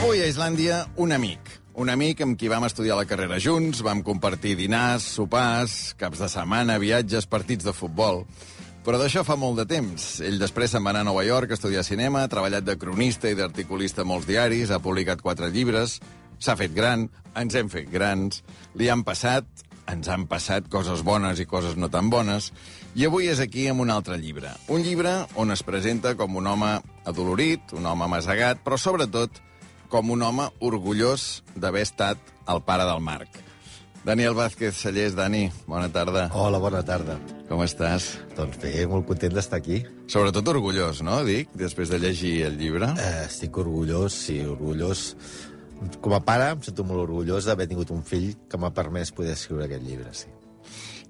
[0.00, 1.50] Avui a Islàndia, un amic.
[1.76, 6.28] Un amic amb qui vam estudiar la carrera junts, vam compartir dinars, sopars, caps de
[6.32, 8.22] setmana, viatges, partits de futbol.
[8.80, 10.06] Però d'això fa molt de temps.
[10.24, 13.28] Ell després se'n va anar a Nova York a estudiar cinema, ha treballat de cronista
[13.28, 15.98] i d'articulista molts diaris, ha publicat quatre llibres,
[16.40, 17.04] s'ha fet gran,
[17.36, 18.40] ens hem fet grans,
[18.80, 19.44] li han passat,
[19.92, 22.54] ens han passat coses bones i coses no tan bones,
[22.96, 24.56] i avui és aquí amb un altre llibre.
[24.72, 26.72] Un llibre on es presenta com un home
[27.04, 29.44] adolorit, un home amasegat, però sobretot
[29.90, 32.18] com un home orgullós d'haver estat
[32.48, 33.40] el pare del Marc.
[34.06, 36.30] Daniel Vázquez Sallés, Dani, bona tarda.
[36.32, 37.18] Hola, bona tarda.
[37.50, 38.14] Com estàs?
[38.38, 39.82] Doncs bé, molt content d'estar aquí.
[40.08, 42.88] Sobretot orgullós, no, Dic, després de llegir el llibre?
[42.96, 45.10] Eh, estic orgullós, sí, orgullós.
[46.00, 49.34] Com a pare, em sento molt orgullós d'haver tingut un fill que m'ha permès poder
[49.36, 50.32] escriure aquest llibre, sí.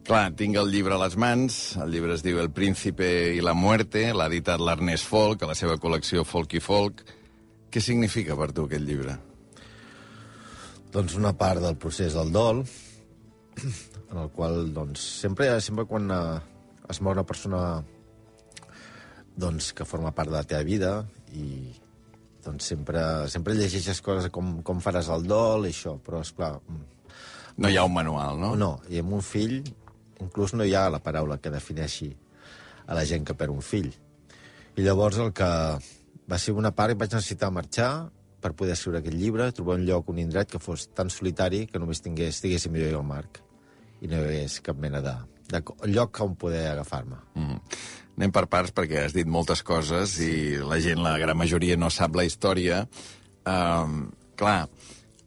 [0.06, 3.06] Clar, tinc el llibre a les mans, el llibre es diu El príncipe
[3.37, 7.05] i la muerte, l'ha editat l'Ernest Folk, a la seva col·lecció Folk i Folk.
[7.71, 9.17] Què significa per tu aquest llibre?
[10.91, 12.65] Doncs una part del procés del dol,
[14.11, 16.41] en el qual, doncs, sempre, sempre quan eh,
[16.91, 17.61] es mor una persona
[19.39, 20.95] doncs, que forma part de la teva vida
[21.31, 21.71] i
[22.43, 26.57] doncs sempre, sempre llegeixes coses com, com faràs el dol i això, però, esclar...
[27.61, 28.55] No hi ha un manual, no?
[28.57, 29.61] No, i amb un fill
[30.21, 32.11] inclús no hi ha la paraula que defineixi
[32.87, 33.91] a la gent que perd un fill.
[34.77, 35.51] I llavors el que
[36.31, 37.91] va ser una part que vaig necessitar marxar
[38.41, 41.81] per poder escriure aquest llibre, trobar un lloc, un indret que fos tan solitari que
[41.83, 43.42] només tingués, estiguéssim jo i el Marc
[44.00, 45.14] i no hi hagués cap mena de,
[45.51, 45.61] de
[45.92, 47.19] lloc on poder agafar-me.
[47.34, 47.61] Mm -hmm.
[48.17, 51.91] Anem per parts perquè has dit moltes coses i la gent, la gran majoria, no
[51.91, 52.86] sap la història.
[53.47, 54.69] Um, clar,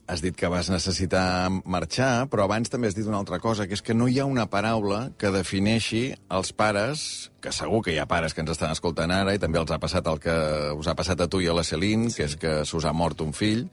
[0.08, 3.78] has dit que vas necessitar marxar, però abans també has dit una altra cosa, que
[3.78, 7.06] és que no hi ha una paraula que defineixi els pares,
[7.42, 9.80] que segur que hi ha pares que ens estan escoltant ara, i també els ha
[9.80, 10.36] passat el que
[10.76, 12.20] us ha passat a tu i a la Celine, sí.
[12.20, 13.66] que és que s'us ha mort un fill.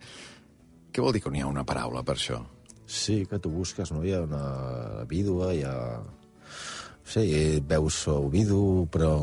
[0.91, 2.41] Què vol dir que no hi ha una paraula per això?
[2.87, 4.05] Sí, que tu busques, no?
[4.07, 5.77] Hi ha una vídua, hi ha...
[7.11, 7.27] Sí,
[7.67, 9.17] veus Ovidu, però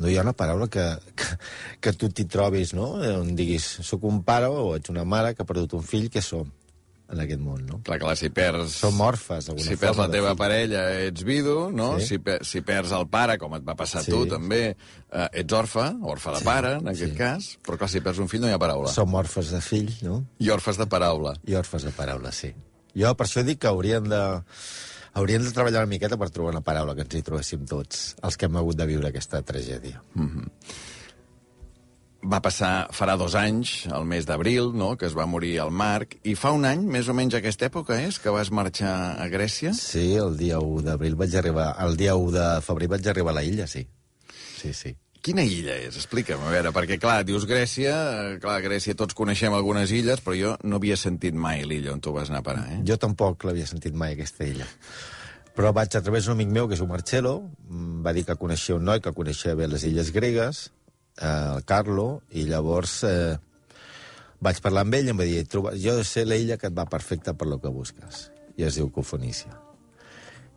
[0.00, 1.36] no hi ha una paraula que, que,
[1.84, 2.94] que tu t'hi trobis, no?
[3.20, 6.24] On diguis, sóc un pare o ets una mare que ha perdut un fill, què
[6.24, 6.48] som
[7.10, 7.80] en aquest món, no?
[7.86, 8.76] Clar, clar, si perds...
[8.84, 11.92] Som orfes, d'alguna Si perds la teva parella, ets vidu, no?
[11.98, 12.06] Sí.
[12.12, 14.14] Si, per, si perds el pare, com et va passar sí.
[14.14, 17.18] tu, també, eh, ets orfe, orfe de pare, en aquest sí.
[17.18, 18.92] cas, però clar, si perds un fill no hi ha paraula.
[18.94, 20.20] Som orfes de fill, no?
[20.38, 21.34] I orfes de paraula.
[21.50, 22.54] I orfes de paraula, sí.
[22.94, 24.22] Jo per això dic que hauríem de,
[25.14, 28.36] hauríem de treballar una miqueta per trobar una paraula que ens hi trobéssim tots, els
[28.36, 30.02] que hem hagut de viure aquesta tragèdia.
[30.14, 30.48] Mm -hmm.
[32.30, 36.18] Va passar, farà dos anys, el mes d'abril, no?, que es va morir el Marc,
[36.22, 39.72] i fa un any, més o menys aquesta època és, que vas marxar a Grècia?
[39.72, 41.74] Sí, el dia 1 d'abril vaig arribar...
[41.78, 43.88] El dia 1 de febrer vaig arribar a la illa, sí.
[44.60, 44.96] Sí, sí.
[45.20, 45.98] Quina illa és?
[46.00, 47.92] Explica'm, a veure, perquè, clar, dius Grècia,
[48.40, 52.14] clar, Grècia tots coneixem algunes illes, però jo no havia sentit mai l'illa on tu
[52.16, 52.78] vas anar a parar, eh?
[52.88, 54.68] Jo tampoc l'havia sentit mai, aquesta illa.
[55.56, 57.34] Però vaig a través d'un amic meu, que és un Marcelo,
[58.00, 60.70] va dir que coneixia un noi que coneixia bé les illes gregues,
[61.20, 63.36] eh, el Carlo, i llavors eh,
[64.40, 65.44] vaig parlar amb ell i em va dir,
[65.84, 68.88] jo sé la illa que et va perfecta per lo que busques, i es diu
[68.88, 69.52] Cofonícia.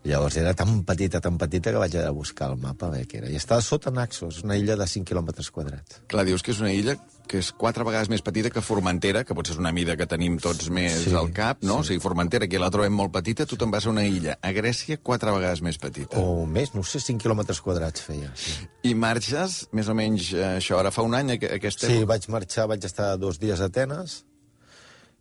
[0.04, 3.22] Llavors era tan petita, tan petita, que vaig a buscar el mapa a veure què
[3.22, 3.32] era.
[3.32, 6.02] I estava sota Naxos, una illa de 5 quilòmetres quadrats.
[6.12, 6.98] Clar, dius que és una illa
[7.30, 10.36] que és quatre vegades més petita que Formentera, que potser és una mida que tenim
[10.44, 11.78] tots més sí, al cap, no?
[11.78, 11.80] Sí.
[11.80, 14.36] O sigui, Formentera, aquí la trobem molt petita, tu te'n vas a una illa.
[14.44, 16.20] A Grècia, quatre vegades més petita.
[16.20, 18.34] O més, no sé, 5 quilòmetres quadrats feia.
[18.36, 18.58] Sí.
[18.92, 21.88] I marxes, més o menys, eh, això, ara fa un any, aquesta...
[21.88, 24.20] Sí, vaig marxar, vaig estar dos dies a Atenes,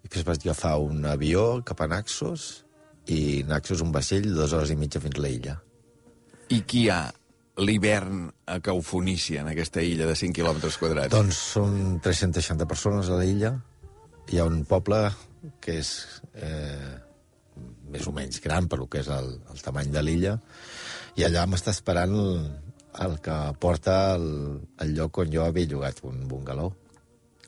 [0.03, 2.65] i després vaig agafar un avió cap a Naxos,
[3.11, 5.57] i Naxos un vaixell dues hores i mitja fins a la illa.
[6.53, 7.03] I qui hi ha
[7.63, 11.13] l'hivern a Caufonícia, en aquesta illa de 5 quilòmetres quadrats?
[11.13, 13.53] Doncs són 360 persones a la illa.
[14.31, 15.03] Hi ha un poble
[15.61, 15.91] que és
[16.39, 16.93] eh,
[17.93, 20.37] més o menys gran per lo que és el, el tamany de l'illa,
[21.19, 22.39] i allà m'està esperant el,
[23.05, 26.73] el que porta el, el lloc on jo havia llogat un bungalou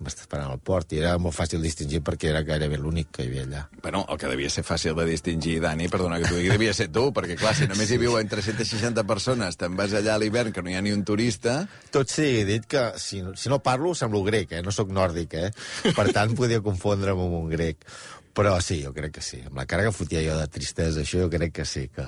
[0.05, 3.31] m'està esperant al port i era molt fàcil distingir perquè era gairebé l'únic que hi
[3.31, 3.63] havia allà.
[3.83, 6.91] Bueno, el que devia ser fàcil de distingir, Dani, perdona que t'ho digui, devia ser
[6.95, 10.63] tu, perquè clar, si només hi viuen 360 persones, te'n vas allà a l'hivern que
[10.63, 11.63] no hi ha ni un turista...
[11.95, 14.63] Tot sí, he dit que si, si no parlo semblo grec, eh?
[14.65, 15.51] no sóc nòrdic, eh?
[15.95, 17.87] Per tant, podia confondre'm amb un grec.
[18.35, 19.39] Però sí, jo crec que sí.
[19.47, 22.07] Amb la cara que fotia jo de tristesa, això jo crec que sí, que,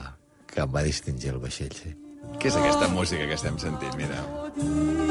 [0.50, 1.94] que em va distingir el vaixell, sí.
[2.36, 3.94] Què és aquesta música que estem sentint?
[4.00, 5.05] Mira.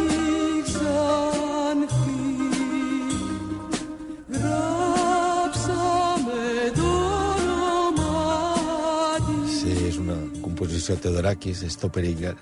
[10.75, 12.35] Composició Teodorakis, Stopperinger,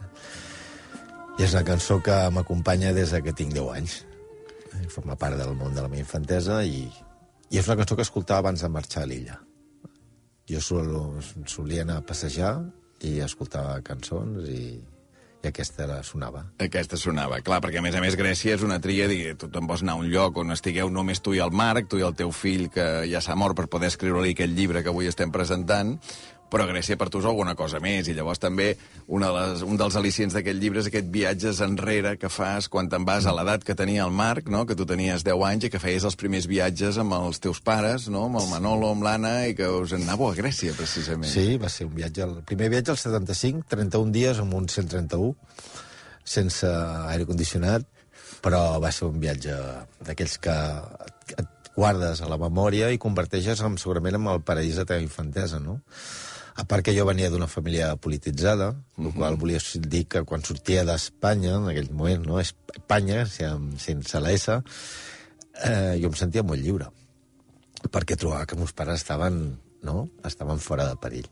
[1.37, 3.97] i és una cançó que m'acompanya des que tinc 10 anys.
[4.89, 6.89] Forma part del món de la meva infantesa i,
[7.53, 9.37] I és una cançó que escoltava abans de marxar a l'illa.
[10.49, 10.89] Jo sol,
[11.45, 12.63] solia anar a passejar
[13.05, 14.81] i escoltava cançons i,
[15.43, 16.41] i aquesta la sonava.
[16.57, 19.69] Aquesta sonava, clar, perquè a més a més Grècia és una tria, digui, tu te'n
[19.69, 22.17] vols anar a un lloc on estigueu només tu i el Marc, tu i el
[22.17, 25.99] teu fill, que ja s'ha mort per poder escriure-li aquest llibre que avui estem presentant,
[26.53, 28.75] però Grècia per tu és alguna cosa més, i llavors també
[29.07, 32.89] una de les, un dels al·licients d'aquest llibre és aquest viatges enrere que fas quan
[32.91, 34.61] te'n vas a l'edat que tenia el Marc, no?
[34.69, 38.05] que tu tenies 10 anys i que feies els primers viatges amb els teus pares,
[38.13, 38.27] no?
[38.29, 41.31] amb el Manolo, amb l'Anna, i que us anàveu a Grècia, precisament.
[41.31, 45.33] Sí, va ser un viatge, el primer viatge al 75, 31 dies amb un 131,
[46.35, 46.69] sense
[47.09, 47.87] aire condicionat,
[48.45, 49.57] però va ser un viatge
[50.05, 50.59] d'aquells que
[51.33, 55.57] et guardes a la memòria i converteixes en, segurament en el paraís de teva infantesa,
[55.63, 55.79] no?
[56.55, 59.15] A part que jo venia d'una família polititzada, el uh -huh.
[59.17, 62.39] qual volia dir que quan sortia d'Espanya, en aquell moment, no?
[62.39, 64.61] Espanya, sense la S,
[65.63, 66.89] eh, jo em sentia molt lliure.
[67.91, 70.09] Perquè trobava que meus pares estaven, no?
[70.23, 71.29] estaven fora de perill.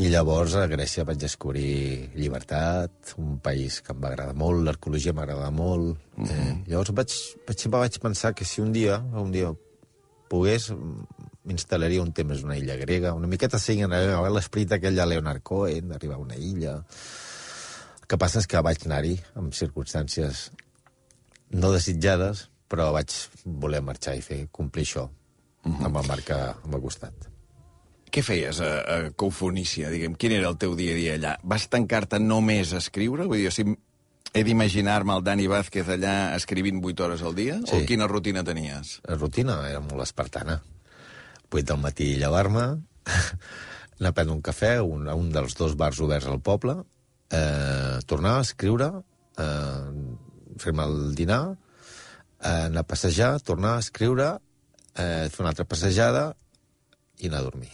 [0.00, 5.12] I llavors a Grècia vaig descobrir llibertat, un país que em va agradar molt, l'arqueologia
[5.12, 5.98] m'agradava molt.
[6.16, 6.30] Uh -huh.
[6.30, 7.12] eh, llavors vaig,
[7.46, 9.52] vaig, sempre vaig pensar que si un dia, un dia
[10.28, 10.72] pogués,
[11.48, 15.88] m'instal·laria un temps en una illa grega, una miqueta sigui l'esperit aquell de Leonard Cohen,
[15.92, 16.80] d'arribar a una illa...
[18.02, 20.50] El que passa és que vaig anar-hi amb circumstàncies
[21.56, 25.84] no desitjades, però vaig voler marxar i fer complir això uh -huh.
[25.86, 27.14] amb el Marc al costat.
[28.12, 30.14] Què feies a, a Coufonícia, diguem?
[30.14, 31.38] Quin era el teu dia a dia allà?
[31.42, 33.24] Vas tancar-te només a escriure?
[33.24, 33.64] Vull dir, si
[34.34, 37.58] he d'imaginar-me el Dani Vázquez allà escrivint 8 hores al dia?
[37.64, 37.76] Sí.
[37.76, 39.00] O quina rutina tenies?
[39.08, 40.62] La rutina era molt espartana.
[41.52, 42.64] 8 del matí llevar-me,
[44.00, 46.78] anar a prendre un cafè a un, a un dels dos bars oberts al poble,
[47.30, 48.88] eh, tornar a escriure,
[49.38, 49.92] eh,
[50.62, 51.42] fer-me el dinar,
[52.40, 54.32] eh, anar a passejar, tornar a escriure,
[54.94, 56.32] eh, fer una altra passejada
[57.18, 57.70] i anar a dormir.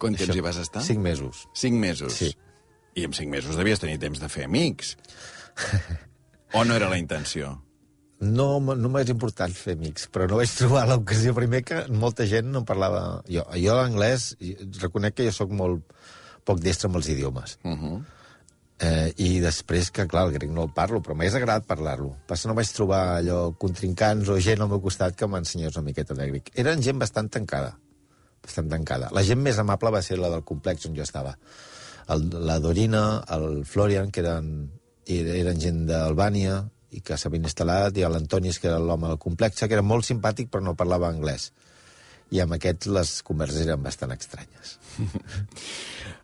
[0.00, 0.82] Quant temps hi vas estar?
[0.84, 1.46] Cinc mesos.
[1.54, 2.14] Cinc mesos?
[2.16, 2.30] Sí.
[2.96, 4.96] I en cinc mesos devies tenir temps de fer amics.
[6.56, 7.58] o no era la intenció?
[8.20, 11.32] No, no m'és important fer amics, però no vaig trobar l'ocasió.
[11.36, 13.22] Primer que molta gent no parlava...
[13.24, 14.34] Jo, jo l'anglès,
[14.82, 15.94] reconec que jo sóc molt
[16.44, 17.56] poc destre amb els idiomes.
[17.64, 18.02] Uh -huh.
[18.78, 22.16] eh, I després que, clar, el grec no el parlo, però m'hagués agradat parlar-lo.
[22.26, 26.14] Passa no vaig trobar allò contrincants o gent al meu costat que m'ensenyés una miqueta
[26.14, 26.50] de grec.
[26.54, 27.78] Eren gent bastant tancada,
[28.42, 29.08] bastant tancada.
[29.12, 31.38] La gent més amable va ser la del complex on jo estava.
[32.08, 34.70] El, la Dorina, el Florian, que eren,
[35.06, 39.76] eren gent d'Albània, i que s'havia instal·lat, i l'Antonis, que era l'home del complex, que
[39.78, 41.50] era molt simpàtic però no parlava anglès.
[42.30, 44.76] I amb aquests les converses eren bastant estranyes.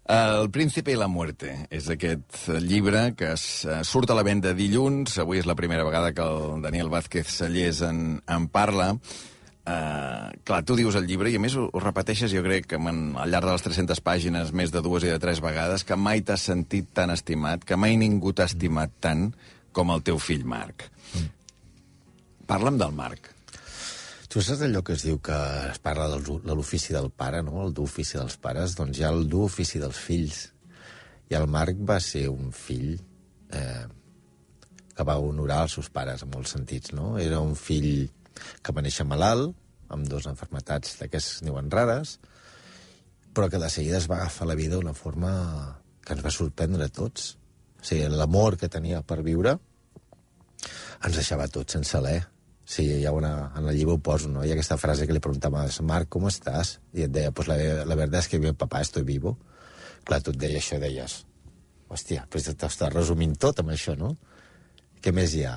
[0.06, 4.52] El príncipe i la muerte és aquest llibre que es, uh, surt a la venda
[4.54, 5.16] dilluns.
[5.18, 8.92] Avui és la primera vegada que el Daniel Vázquez Sallés en, en parla.
[9.66, 12.78] Uh, clar, tu dius el llibre i a més ho, ho repeteixes, jo crec, que
[12.78, 15.98] en, al llarg de les 300 pàgines més de dues i de tres vegades, que
[15.98, 19.32] mai t'has sentit tan estimat, que mai ningú t'ha estimat tant
[19.76, 20.86] com el teu fill Marc.
[21.12, 21.32] Mm.
[22.48, 23.32] Parla'm del Marc.
[24.32, 25.36] Tu saps allò que es diu que
[25.70, 27.62] es parla del, de l'ofici del pare, no?
[27.64, 28.74] El dur ofici dels pares?
[28.78, 30.40] Doncs hi ha el dur ofici dels fills.
[31.32, 33.86] I el Marc va ser un fill eh,
[34.96, 37.14] que va honorar els seus pares en molts sentits, no?
[37.22, 38.10] Era un fill
[38.62, 39.56] que va néixer malalt,
[39.92, 42.18] amb dues enfermetats d'aquestes diuen rares,
[43.32, 45.32] però que de seguida es va agafar la vida d'una forma
[46.04, 47.34] que ens va sorprendre a tots
[47.86, 49.56] sigui, l'amor que tenia per viure
[51.06, 52.16] ens deixava tots sense l'E.
[52.66, 54.42] Sí, hi ha una, en el llibre ho poso, ¿no?
[54.42, 56.80] Hi ha aquesta frase que li preguntaves, Marc, com estàs?
[56.98, 59.36] I et deia, pues la, la verdad es que mi papá estoy vivo.
[60.06, 61.20] Clar, tu et deia això, deies,
[61.86, 64.16] hòstia, però t'estàs resumint tot amb això, no?
[65.02, 65.54] Què més hi ha?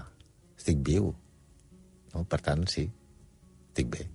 [0.59, 1.09] Estic viu.
[2.13, 2.25] No?
[2.29, 2.85] Per tant, sí,
[3.71, 4.05] estic bé.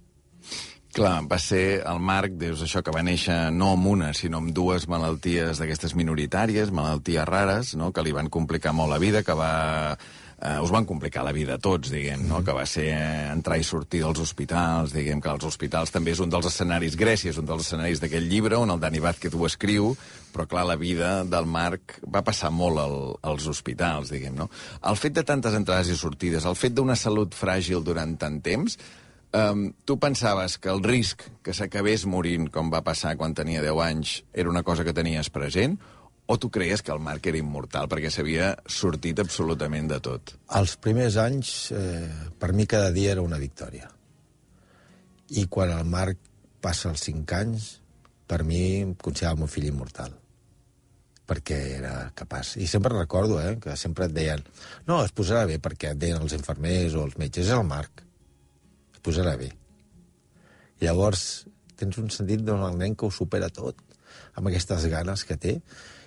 [0.95, 4.53] Clar, va ser el Marc, dius això, que va néixer no amb una, sinó amb
[4.55, 9.35] dues malalties d'aquestes minoritàries, malalties rares, no?, que li van complicar molt la vida, que
[9.35, 9.97] va...
[10.45, 12.47] Eh, us van complicar la vida a tots, diguem, no?, mm.
[12.47, 12.87] que va ser
[13.33, 17.35] entrar i sortir dels hospitals, diguem que els hospitals també és un dels escenaris, Grècia
[17.35, 19.97] és un dels escenaris d'aquest llibre, on el Dani Vázquez ho escriu,
[20.31, 23.01] però clar, la vida del Marc va passar molt al,
[23.35, 24.53] als hospitals, diguem, no?
[24.87, 28.79] El fet de tantes entrades i sortides, el fet d'una salut fràgil durant tant temps,
[29.35, 33.81] Um, tu pensaves que el risc que s'acabés morint, com va passar quan tenia 10
[33.83, 35.75] anys, era una cosa que tenies present?
[36.31, 40.37] O tu creies que el Marc era immortal perquè s'havia sortit absolutament de tot?
[40.55, 43.91] Els primers anys, eh, per mi cada dia era una victòria.
[45.35, 46.23] I quan el Marc
[46.63, 47.69] passa els 5 anys,
[48.31, 50.15] per mi em considerava el meu fill immortal
[51.25, 52.59] perquè era capaç.
[52.61, 54.47] I sempre recordo, eh, que sempre et deien
[54.87, 58.04] no, es posarà bé perquè et deien els infermers o els metges, és el Marc
[59.05, 59.51] posarà bé.
[60.83, 61.45] Llavors,
[61.79, 63.79] tens un sentit d'un nen que ho supera tot,
[64.35, 65.59] amb aquestes ganes que té,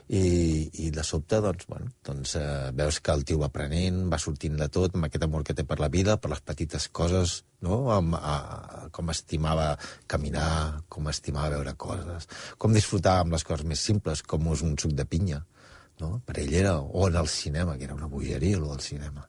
[0.08, 4.20] i, i de sobte, doncs, bueno, doncs, eh, veus que el tio va aprenent, va
[4.22, 7.42] sortint de tot, amb aquest amor que té per la vida, per les petites coses,
[7.66, 7.82] no?
[7.92, 9.74] Amb, a, com estimava
[10.08, 14.77] caminar, com estimava veure coses, com disfrutar amb les coses més simples, com és un
[14.80, 15.42] suc de pinya,
[16.00, 16.22] no?
[16.25, 19.27] Per ell era, o en el cinema, que era una bogeria, el del cinema.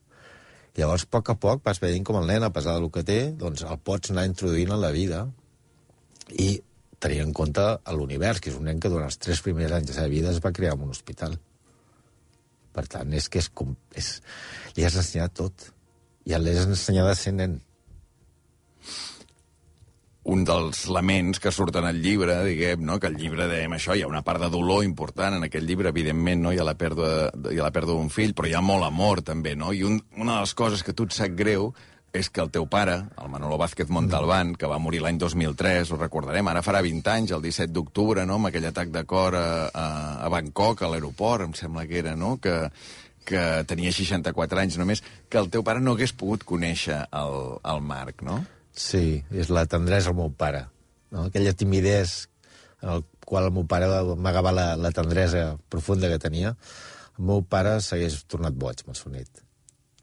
[0.79, 3.19] Llavors, a poc a poc, vas veient com el nen, a pesar del que té,
[3.39, 5.25] doncs el pots anar introduint en la vida
[6.31, 6.53] i
[7.03, 9.95] tenir en compte l'univers, que és un nen que durant els tres primers anys de
[9.95, 11.35] la seva vida es va crear en un hospital.
[12.75, 14.13] Per tant, és que és, com, és,
[14.77, 15.69] li has ensenyat tot.
[16.29, 17.59] I l'has ensenyat a ser nen.
[20.29, 22.99] Un dels laments que surten al llibre, diguem, no?
[23.01, 25.89] que el llibre dèiem això, hi ha una part de dolor important en aquest llibre,
[25.89, 26.53] evidentment, no?
[26.53, 29.23] hi ha la pèrdua, hi ha la pèrdua d'un fill, però hi ha molt amor,
[29.25, 29.73] també, no?
[29.73, 31.73] I un, una de les coses que tu et sap greu
[32.13, 35.99] és que el teu pare, el Manolo Vázquez Montalbán, que va morir l'any 2003, ho
[36.01, 39.49] recordarem, ara farà 20 anys, el 17 d'octubre, no?, amb aquell atac de cor a,
[39.69, 39.89] a,
[40.25, 42.57] a Bangkok, a l'aeroport, em sembla que era, no?, que,
[43.29, 47.85] que tenia 64 anys només, que el teu pare no hagués pogut conèixer el, el
[47.85, 48.41] Marc, no?
[48.79, 50.69] Sí, és la tendresa al meu pare.
[51.11, 51.27] No?
[51.27, 52.29] Aquella timidesa
[52.83, 56.55] en el qual el meu pare amagava la, la tendresa profunda que tenia,
[57.19, 59.43] el meu pare s'hagués tornat boig amb el sonet,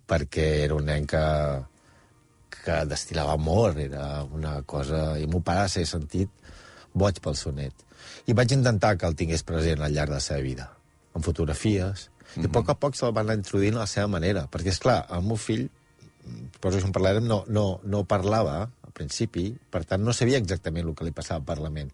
[0.10, 1.24] perquè era un nen que,
[2.58, 5.15] que destilava amor, era una cosa...
[5.15, 6.29] I el meu pare s'ha sentit
[6.94, 7.86] boig pel sonet.
[8.27, 10.67] I vaig intentar que el tingués present al llarg de la seva vida,
[11.15, 12.44] amb fotografies, mm -hmm.
[12.44, 15.05] i a poc a poc se'l van introduint a la seva manera, perquè, és clar,
[15.10, 15.70] el meu fill
[16.60, 20.88] però això en parlarem, no, no, no parlava al principi, per tant no sabia exactament
[20.88, 21.91] el que li passava al Parlament.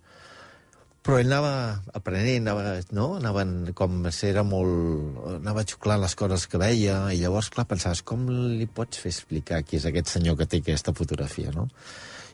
[1.02, 3.08] Però ell anava aprenent, anava, no?
[3.18, 5.18] Anaven com era molt...
[5.40, 9.64] anava xuclant les coses que veia, i llavors, clar, pensaves, com li pots fer explicar
[9.66, 11.66] qui és aquest senyor que té aquesta fotografia, no?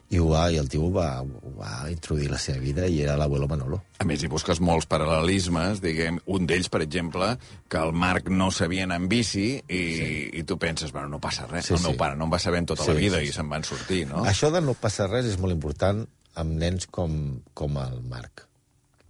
[0.08, 3.02] I, ho va, i el tio ho va, ho va introduir la seva vida i
[3.04, 3.82] era l'abuelo Manolo.
[4.00, 7.34] A més, hi busques molts paral·lelismes, diguem, un d'ells, per exemple,
[7.68, 10.08] que el Marc no sabia anar en bici i, sí.
[10.40, 12.00] i tu penses, bueno, no passa res, sí, el meu sí.
[12.00, 13.34] pare no en va saber en tota sí, la vida sí, sí.
[13.34, 14.24] i se'n van sortir, no?
[14.28, 16.06] Això de no passar res és molt important
[16.40, 17.18] amb nens com,
[17.58, 18.46] com el Marc.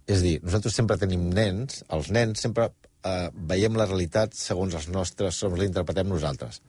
[0.09, 2.71] És dir, nosaltres sempre tenim nens, els nens sempre
[3.05, 6.59] eh, veiem la realitat segons els nostres, segons l'interpretem nosaltres.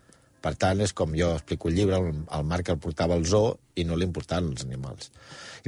[0.40, 3.52] Per tant, és com jo explico el llibre, el, el Marc el portava al zoo
[3.76, 5.10] i no li importaven els animals.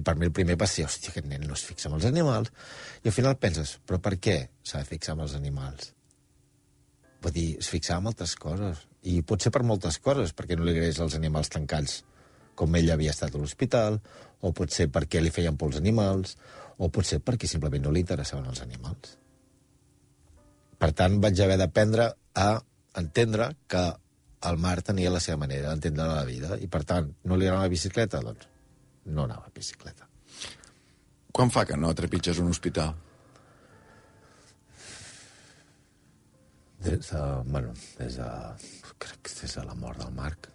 [0.00, 2.06] I per mi el primer va ser, hòstia, aquest nen no es fixa en els
[2.08, 2.52] animals.
[3.04, 5.92] I al final penses, però per què s'ha de fixar en els animals?
[7.22, 8.80] Vull dir, es fixava en altres coses.
[9.12, 12.00] I pot ser per moltes coses, perquè no li agraeix els animals tancats,
[12.58, 14.00] com ell havia estat a l'hospital,
[14.42, 16.36] o pot ser perquè li feien por els animals,
[16.78, 19.16] o pot ser perquè simplement no li interessaven els animals.
[20.82, 22.48] Per tant, vaig haver d'aprendre a
[22.98, 23.82] entendre que
[24.48, 27.68] el Mar tenia la seva manera d'entendre la vida i, per tant, no li anava
[27.68, 28.20] la bicicleta?
[28.24, 28.48] Doncs
[29.04, 30.06] no anava a bicicleta.
[31.32, 32.92] Quan fa que no trepitges un hospital?
[36.82, 38.28] Des de, bueno, des de,
[38.98, 40.50] crec que des de la mort del Marc.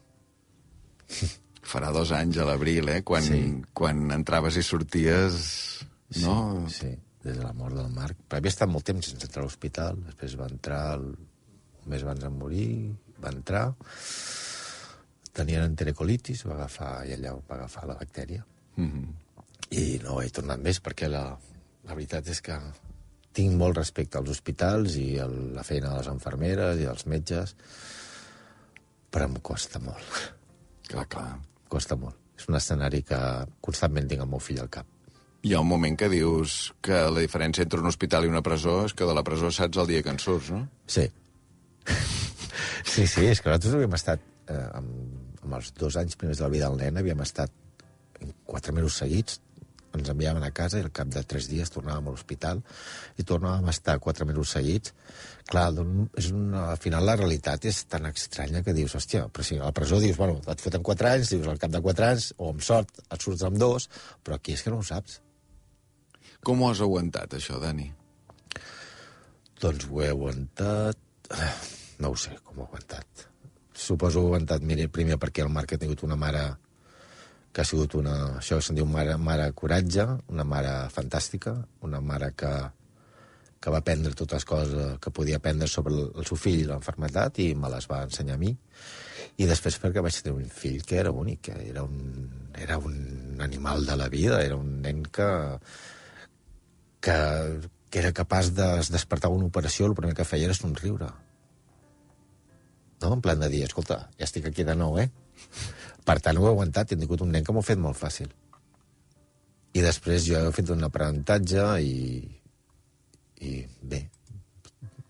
[1.67, 3.01] Farà dos anys a l'abril, eh?
[3.03, 3.39] Quan, sí.
[3.75, 5.39] quan entraves i sorties,
[6.21, 6.37] no?
[6.71, 6.91] Sí, sí,
[7.25, 8.21] des de la mort del Marc.
[8.27, 11.09] Però havia estat molt temps sense entrar a l'hospital, després va entrar el,
[11.81, 12.69] un mes abans de morir,
[13.23, 13.65] va entrar,
[15.37, 18.45] tenien enterocolitis, va agafar, i allà va agafar la bactèria.
[18.77, 19.07] Mm -hmm.
[19.69, 21.37] I no he tornat més perquè la,
[21.83, 22.57] la veritat és que
[23.37, 27.55] tinc molt respecte als hospitals i a la feina de les enfermeres i dels metges,
[29.11, 30.33] però em costa molt.
[30.87, 31.39] Clar, clar.
[31.67, 32.15] Costa molt.
[32.37, 33.19] És un escenari que
[33.61, 34.85] constantment tinc el meu fill al cap.
[35.45, 38.85] Hi ha un moment que dius que la diferència entre un hospital i una presó
[38.85, 40.65] és que de la presó saps el dia que en surts, no?
[40.87, 41.05] Sí.
[42.87, 46.47] Sí, sí, és que nosaltres havíem estat, eh, amb, amb els dos anys primers de
[46.47, 47.51] la vida del nen, havíem estat
[48.47, 49.41] quatre mesos seguits,
[49.97, 52.59] ens enviaven a casa i al cap de tres dies tornàvem a l'hospital
[53.17, 54.93] i tornàvem a estar quatre mesos seguits.
[55.47, 55.69] Clar,
[56.19, 59.63] és una, al final la realitat és tan estranya que dius, hòstia, però si a
[59.63, 62.51] la presó dius, bueno, et foten quatre anys, dius, al cap de quatre anys, o
[62.53, 63.87] amb sort, et surts amb dos,
[64.23, 65.21] però aquí és que no ho saps.
[66.45, 67.89] Com ho has aguantat, això, Dani?
[69.63, 73.27] Doncs ho he aguantat no ho sé com ho ha aguantat.
[73.73, 76.45] Suposo que ho ha aguantat mire, primer perquè el Marc ha tingut una mare
[77.53, 78.15] que ha sigut una...
[78.37, 81.55] Això se'n diu mare, mare coratge, una mare fantàstica,
[81.87, 82.51] una mare que,
[83.59, 86.67] que va aprendre totes les coses que podia aprendre sobre el, el seu fill i
[86.69, 88.53] l'enfermetat i me les va ensenyar a mi.
[89.41, 93.41] I després perquè vaig tenir un fill que era únic, que era un, era un
[93.41, 95.29] animal de la vida, era un nen que,
[97.01, 97.17] que,
[97.89, 101.09] que era capaç de despertar una operació, el primer que feia era somriure
[103.01, 103.13] no?
[103.13, 105.09] en plan de dir, escolta, ja estic aquí de nou, eh?
[106.07, 108.29] Per tant, ho he aguantat he tingut un nen que m'ho ha fet molt fàcil.
[109.77, 111.97] I després jo he fet un aprenentatge i,
[113.45, 114.05] i bé,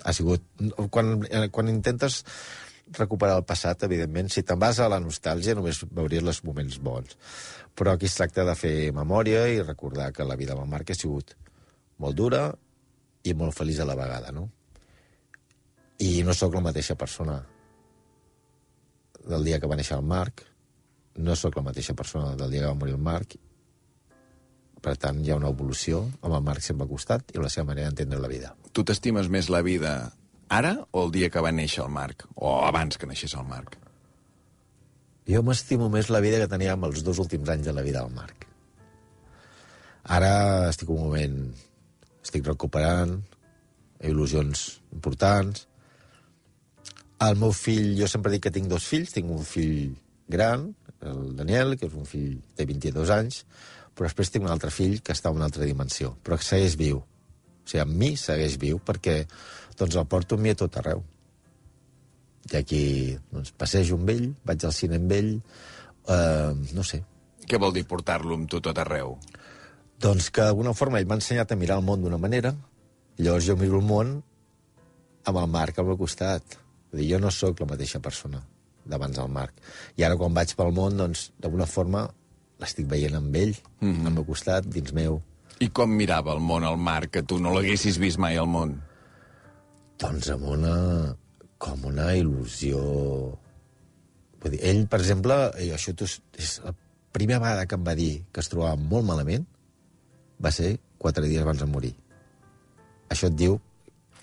[0.03, 0.43] ha sigut...
[0.91, 2.23] Quan, eh, quan intentes
[2.97, 7.17] recuperar el passat, evidentment, si te'n vas a la nostàlgia només veuries els moments bons.
[7.77, 10.93] Però aquí es tracta de fer memòria i recordar que la vida amb el Marc
[10.93, 11.35] ha sigut
[12.01, 12.47] molt dura
[13.27, 14.47] i molt feliç a la vegada, no?
[15.99, 17.37] I no sóc la mateixa persona
[19.27, 20.45] del dia que va néixer el Marc,
[21.17, 23.35] no sóc la mateixa persona del dia que va morir el Marc,
[24.81, 27.71] per tant, hi ha una evolució amb el Marc sempre al costat i la seva
[27.71, 28.53] manera d'entendre la vida.
[28.71, 29.93] Tu t'estimes més la vida
[30.53, 32.27] ara o el dia que va néixer el Marc?
[32.35, 33.75] O abans que naixés el Marc?
[35.27, 38.13] Jo m'estimo més la vida que teníem els dos últims anys de la vida del
[38.15, 38.45] Marc.
[40.03, 41.39] Ara estic un moment...
[42.27, 43.13] Estic recuperant
[44.03, 45.61] il·lusions importants.
[47.25, 49.15] El meu fill, jo sempre dic que tinc dos fills.
[49.15, 49.95] Tinc un fill
[50.29, 50.69] gran,
[51.01, 53.43] el Daniel, que és un fill de 22 anys,
[53.97, 56.77] però després tinc un altre fill que està en una altra dimensió, però que segueix
[56.77, 57.01] viu.
[57.01, 59.23] O sigui, amb mi segueix viu perquè
[59.77, 61.01] doncs, el porto amb mi a tot arreu.
[62.51, 62.83] I aquí
[63.31, 65.33] doncs, passejo amb ell, vaig al cine amb ell,
[66.13, 67.01] eh, no sé.
[67.47, 69.17] Què vol dir portar-lo amb tu tot arreu?
[69.99, 72.53] Doncs que d'alguna forma ell m'ha ensenyat a mirar el món d'una manera,
[73.17, 74.17] i llavors jo miro el món
[75.27, 76.59] amb el Marc al meu costat.
[76.93, 78.41] Dir, jo no sóc la mateixa persona
[78.87, 79.57] d'abans del Marc.
[79.99, 82.05] I ara quan vaig pel món, doncs, d'alguna forma
[82.61, 84.05] l'estic veient amb ell, mm -hmm.
[84.07, 85.21] al meu costat, dins meu.
[85.59, 88.81] I com mirava el món el Marc, que tu no l'haguessis vist mai al món?
[89.99, 91.15] Doncs amb una...
[91.57, 92.77] com una il·lusió...
[94.41, 96.73] Vull dir, ell, per exemple, i això és, és la
[97.11, 99.47] primera vegada que em va dir que es trobava molt malament
[100.43, 101.95] va ser quatre dies abans de morir.
[103.09, 103.59] Això et diu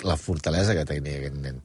[0.05, 1.61] la fortalesa que tenia aquest nen.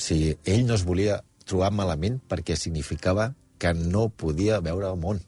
[0.00, 4.96] O sigui, ell no es volia trobar malament perquè significava que no podia veure el
[5.00, 5.20] món.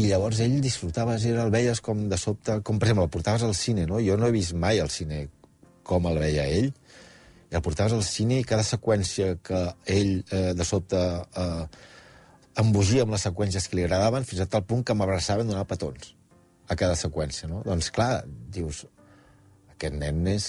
[0.00, 3.44] I llavors ell disfrutava, era, el veies com de sobte, com per exemple, el portaves
[3.46, 4.00] al cine, no?
[4.02, 5.26] Jo no he vist mai al cine
[5.84, 6.72] com el veia ell,
[7.52, 9.60] i el portaves al cine i cada seqüència que
[9.92, 11.66] ell eh, de sobte eh,
[12.64, 16.14] embogia amb les seqüències que li agradaven fins a tal punt que m'abraçaven donant petons
[16.66, 17.60] a cada seqüència, no?
[17.66, 18.24] Doncs clar,
[18.56, 18.86] dius,
[19.76, 20.48] aquest nen és,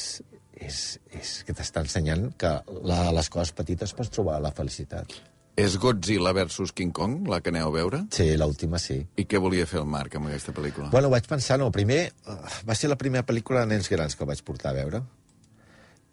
[0.55, 0.81] és,
[1.15, 2.51] és que t'està ensenyant que
[2.87, 5.15] la, les coses petites pots trobar la felicitat.
[5.55, 8.01] És Godzilla versus King Kong, la que aneu a veure?
[8.11, 8.97] Sí, l'última sí.
[9.15, 10.89] I què volia fer el Marc amb aquesta pel·lícula?
[10.91, 14.25] Bueno, vaig pensar, no, primer, uh, va ser la primera pel·lícula de nens grans que
[14.25, 15.01] el vaig portar a veure.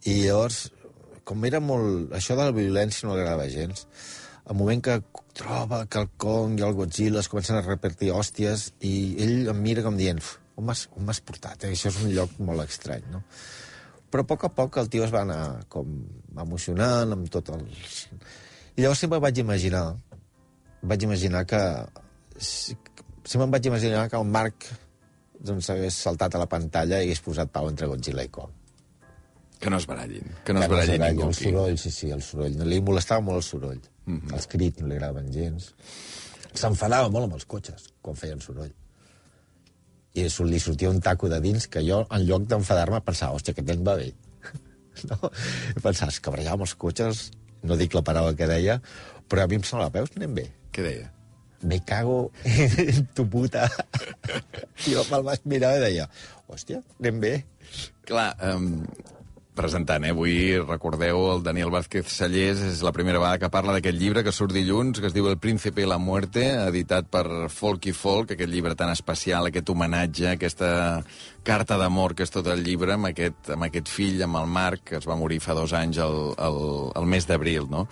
[0.06, 0.68] I llavors,
[1.26, 2.12] com era molt...
[2.14, 3.86] Això de la violència no agradava gens.
[4.46, 5.00] Al moment que
[5.38, 9.60] troba que el Kong i el Godzilla es comencen a repartir hòsties i ell em
[9.64, 10.22] mira com dient
[10.54, 11.64] on m'has portat?
[11.64, 11.72] Eh?
[11.74, 13.22] Això és un lloc molt estrany, no?
[14.12, 15.92] Però a poc a poc el tio es va anar com
[16.44, 18.06] emocionant amb tot els...
[18.76, 19.86] I llavors sempre vaig imaginar,
[20.82, 21.60] vaig imaginar que...
[22.42, 24.66] Sempre em vaig imaginar que el Marc
[25.40, 28.52] doncs, hagués saltat a la pantalla i hagués posat pau entre Godzilla i Kong.
[29.62, 30.28] Que no es barallin.
[30.44, 32.58] Que no es barallin no ningú El soroll, sí, sí, el soroll.
[32.66, 33.80] Li molestava molt el soroll.
[34.04, 34.34] Mm -hmm.
[34.34, 35.74] Els crits no li agradaven gens.
[36.52, 38.72] S'enfadava molt amb els cotxes quan feien soroll.
[40.12, 43.68] I li sortia un taco de dins que jo, en lloc d'enfadar-me, pensava, hòstia, aquest
[43.68, 44.10] nen va bé.
[45.10, 45.30] no?
[45.72, 47.24] I pensava, es cabrejava amb els cotxes,
[47.64, 48.78] no dic la paraula que deia,
[49.30, 50.46] però a mi em semblava, veus, anem bé.
[50.74, 51.08] Què deia?
[51.62, 53.68] Me cago en tu puta.
[54.88, 56.08] I jo me'l vaig mirar i deia,
[56.50, 57.32] hòstia, anem bé.
[58.08, 58.82] Clar, um,
[59.54, 60.12] presentant, eh?
[60.14, 64.32] Avui, recordeu, el Daniel Vázquez Sallés és la primera vegada que parla d'aquest llibre que
[64.32, 68.32] surt dilluns, que es diu El príncipe i la muerte, editat per Folk i Folk,
[68.32, 70.72] aquest llibre tan especial, aquest homenatge, aquesta
[71.44, 74.86] carta d'amor que és tot el llibre amb aquest, amb aquest fill, amb el Marc,
[74.88, 76.60] que es va morir fa dos anys el, el,
[76.96, 77.86] el mes d'abril, no?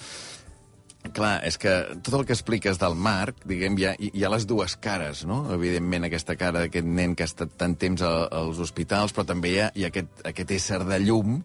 [1.15, 1.73] Clar, és que
[2.05, 5.43] tot el que expliques del Marc, diguem, hi ha, hi ha les dues cares, no?
[5.55, 9.55] Evidentment, aquesta cara d'aquest nen que ha estat tant temps a, als hospitals, però també
[9.55, 11.41] hi ha, hi ha aquest, aquest ésser de llum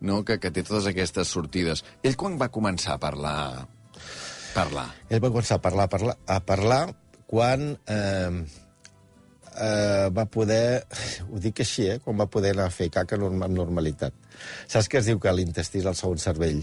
[0.00, 0.22] no?
[0.24, 1.84] que, que té totes aquestes sortides.
[2.02, 3.66] Ell quan va començar a parlar?
[4.54, 4.88] parlar?
[5.10, 6.82] Ell va començar a parlar, a parlar, a parlar
[7.30, 8.42] quan eh,
[9.60, 10.82] eh, va poder,
[11.28, 14.16] ho dic així, eh, quan va poder anar a fer caca amb normalitat.
[14.66, 16.62] Saps que es diu que l'intestí és el segon cervell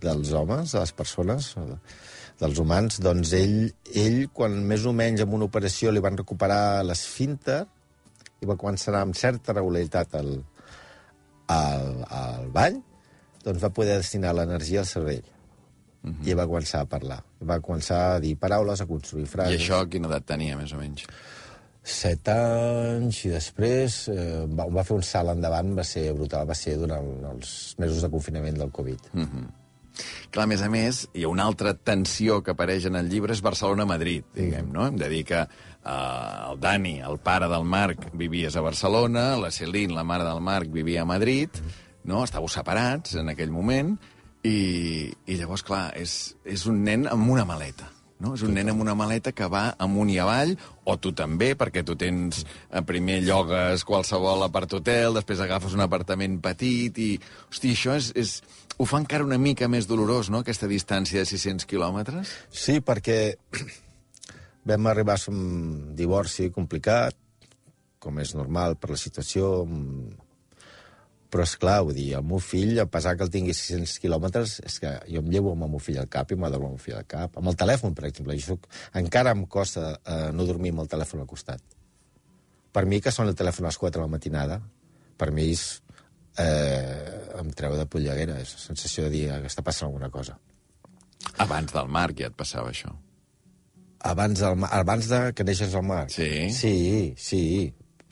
[0.00, 1.52] dels homes, de les persones,
[2.40, 2.98] dels humans?
[3.04, 3.58] Doncs ell,
[3.94, 7.62] ell, quan més o menys amb una operació li van recuperar l'esfínter,
[8.42, 10.34] i va començar amb certa regularitat al,
[11.54, 12.80] al, al ball,
[13.44, 15.24] doncs va poder destinar l'energia al cervell.
[16.04, 16.28] Uh -huh.
[16.28, 17.22] I va començar a parlar.
[17.40, 19.54] Va començar a dir paraules, a construir frases.
[19.54, 21.06] I això a quina edat tenia, més o menys?
[21.84, 26.56] set anys i després eh, va, va fer un salt endavant, va ser brutal, va
[26.56, 29.10] ser durant els mesos de confinament del Covid.
[29.12, 29.44] Uh -huh.
[30.34, 33.34] Clar, a més a més, hi ha una altra tensió que apareix en el llibre,
[33.34, 34.88] és Barcelona-Madrid, diguem, no?
[34.88, 35.94] Hem de dir que eh,
[36.50, 40.72] el Dani, el pare del Marc, vivies a Barcelona, la Celine, la mare del Marc,
[40.74, 41.62] vivia a Madrid,
[42.04, 42.24] no?
[42.26, 43.94] Estàveu separats en aquell moment,
[44.44, 44.56] i,
[45.26, 47.93] i llavors, clar, és, és un nen amb una maleta.
[48.22, 48.34] No?
[48.36, 50.54] És un nen amb una maleta que va amunt i avall,
[50.86, 56.38] o tu també, perquè tu tens, eh, primer llogues qualsevol apart-hotel, després agafes un apartament
[56.44, 57.18] petit, i,
[57.50, 58.36] hosti, això és, és,
[58.78, 62.32] ho fa encara una mica més dolorós, no?, aquesta distància de 600 quilòmetres.
[62.50, 63.18] Sí, perquè
[64.70, 67.18] vam arribar a un divorci complicat,
[67.98, 69.64] com és normal per la situació,
[71.34, 74.52] però, és clar, vull dir, el meu fill, a pesar que el tingui 600 quilòmetres,
[74.68, 76.78] és que jo em llevo amb el meu fill al cap i m'adormo amb el
[76.78, 77.40] meu fill al cap.
[77.40, 78.36] Amb el telèfon, per exemple.
[78.38, 78.68] Jo soc...
[79.00, 81.64] Encara em costa eh, no dormir amb el telèfon al costat.
[82.74, 84.60] Per mi, que són el telèfon a les 4 de la matinada,
[85.18, 85.66] per mi és...
[86.38, 90.38] Eh, em treu de polleguera, és la sensació de dir que està passant alguna cosa.
[91.42, 92.94] Abans del Marc ja et passava això.
[94.06, 96.04] Abans, del, abans de que neixes al mar?
[96.14, 96.30] Sí.
[96.54, 96.76] Sí,
[97.18, 97.42] sí.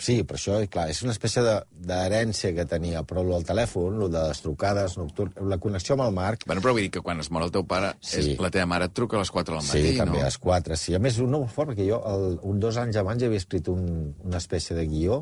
[0.03, 1.43] Sí, però això, clar, és una espècie
[1.87, 6.15] d'herència que tenia, però el telèfon, el de les trucades nocturnes, la connexió amb el
[6.17, 8.19] Marc, Bueno, però vull dir que quan es mor el teu pare, Sí.
[8.19, 10.25] és, la teva mare et truca a les 4 del matí, Sí, també no?
[10.25, 10.95] a les 4, sí.
[10.95, 14.15] A més, nou fort, perquè jo, el, un dos anys abans, ja havia escrit un,
[14.25, 15.21] una espècie de guió,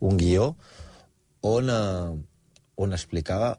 [0.00, 0.56] un guió,
[1.42, 2.24] on, eh,
[2.76, 3.58] on explicava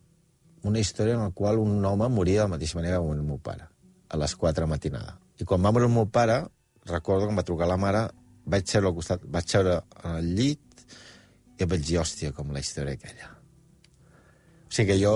[0.64, 3.38] una història en la qual un home moria de la mateixa manera que el meu
[3.38, 3.70] pare,
[4.10, 5.20] a les 4 de matinada.
[5.40, 6.48] I quan va morir el meu pare,
[6.86, 8.08] recordo que em va trucar la mare,
[8.48, 10.86] vaig seure al costat, vaig seure al llit
[11.58, 13.34] i em vaig dir, hòstia, com la història aquella.
[14.68, 15.14] O sigui que jo,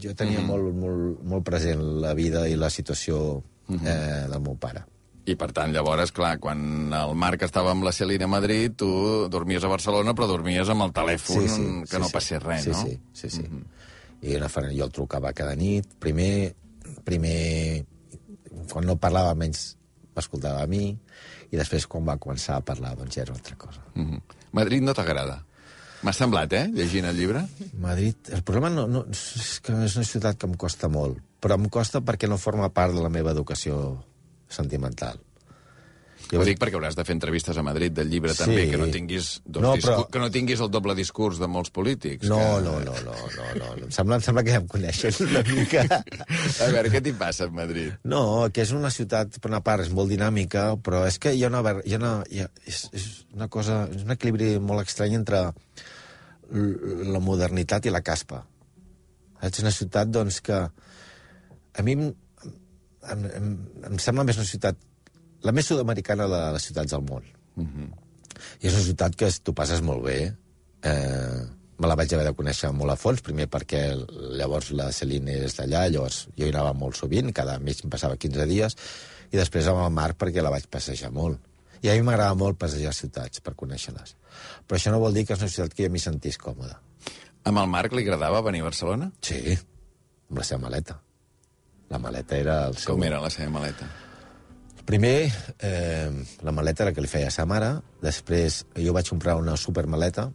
[0.00, 0.48] jo tenia mm -hmm.
[0.48, 4.84] molt, molt, molt present la vida i la situació eh, del meu pare.
[5.24, 9.28] I per tant, llavors, clar, quan el Marc estava amb la Celina a Madrid, tu
[9.32, 12.82] dormies a Barcelona, però dormies amb el telèfon, que no passés res, sí, no?
[12.82, 13.42] Sí, sí, sí.
[13.42, 13.64] Mm -hmm.
[14.28, 15.86] I una jo el trucava cada nit.
[15.98, 16.54] Primer,
[17.04, 17.84] primer,
[18.70, 19.76] quan no parlava menys,
[20.14, 20.98] m'escoltava a mi,
[21.54, 23.82] i després, quan va començar a parlar, doncs ja era una altra cosa.
[23.94, 24.38] Mm -hmm.
[24.52, 25.44] Madrid no t'agrada?
[26.02, 27.46] M'ha semblat, eh, llegint el llibre?
[27.80, 31.54] Madrid, el problema no, no, és que és una ciutat que em costa molt, però
[31.54, 34.04] em costa perquè no forma part de la meva educació
[34.48, 35.18] sentimental.
[36.30, 38.40] Jo ho dic perquè hauràs de fer entrevistes a Madrid del llibre Sí.
[38.44, 41.70] també, que no tinguis dos No, però- que no tinguis el doble discurs de molts
[41.70, 42.26] polítics.
[42.28, 42.62] No, que...
[42.64, 43.84] no, no, no, no, no, no.
[43.84, 45.84] Em sembla, em sembla que ja em coneixen una mica.
[46.64, 47.92] A veure, què t'hi passa a Madrid?
[48.04, 51.44] No, que és una ciutat, per una part, és molt dinàmica, però és que hi
[51.44, 51.60] ha una...
[51.62, 53.82] ver- Hi ha una hi ha, és, és una cosa...
[53.94, 55.44] És un equilibri molt estrany entre
[56.54, 58.42] la modernitat i la caspa.
[59.44, 60.56] És una ciutat, doncs, que
[61.74, 62.04] a mi em,
[63.12, 63.48] em, em,
[63.92, 64.78] em sembla més una ciutat...
[65.44, 67.26] La més sud-americana de les ciutats del món.
[68.60, 70.18] I és una ciutat que tu passes molt bé.
[70.84, 71.40] Eh,
[71.78, 73.82] me la vaig haver de conèixer molt a fons, primer perquè
[74.38, 78.16] llavors la Celine és d'allà, llavors jo hi anava molt sovint, cada mes em passava
[78.20, 78.76] 15 dies,
[79.32, 81.40] i després amb el Marc perquè la vaig passejar molt.
[81.82, 84.14] I a mi m'agrada molt passejar ciutats per conèixer-les.
[84.64, 86.78] Però això no vol dir que és una ciutat que jo m'hi sentís còmode.
[87.44, 89.10] Amb el Marc li agradava venir a Barcelona?
[89.20, 89.58] Sí,
[90.30, 90.96] amb la seva maleta.
[91.90, 92.94] La maleta era el seu...
[92.94, 93.90] Com era la seva maleta?
[94.84, 96.10] Primer, eh,
[96.42, 97.70] la maleta era que li feia sa mare,
[98.04, 100.28] després jo vaig comprar una supermaleta,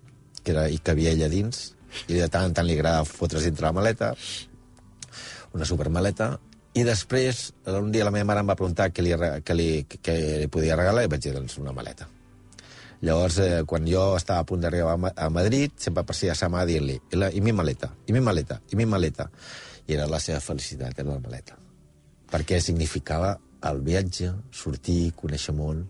[0.43, 1.75] que era, hi cabia ella dins,
[2.07, 4.15] i de tant en tant li agradava fotre's dintre la maleta,
[5.53, 6.31] una supermaleta,
[6.73, 9.13] i després, un dia la meva mare em va preguntar què li,
[9.45, 9.69] què li,
[10.01, 12.09] què li podia regalar, i vaig dir, doncs, una maleta.
[13.05, 16.35] Llavors, eh, quan jo estava a punt d'arribar a Ma- a Madrid, sempre passia a
[16.35, 19.29] sa mare dient-li, I, i mi maleta, i mi maleta, i mi maleta.
[19.88, 21.55] I era la seva felicitat, era la maleta
[22.29, 23.31] perquè significava
[23.67, 25.86] el viatge, sortir, conèixer món.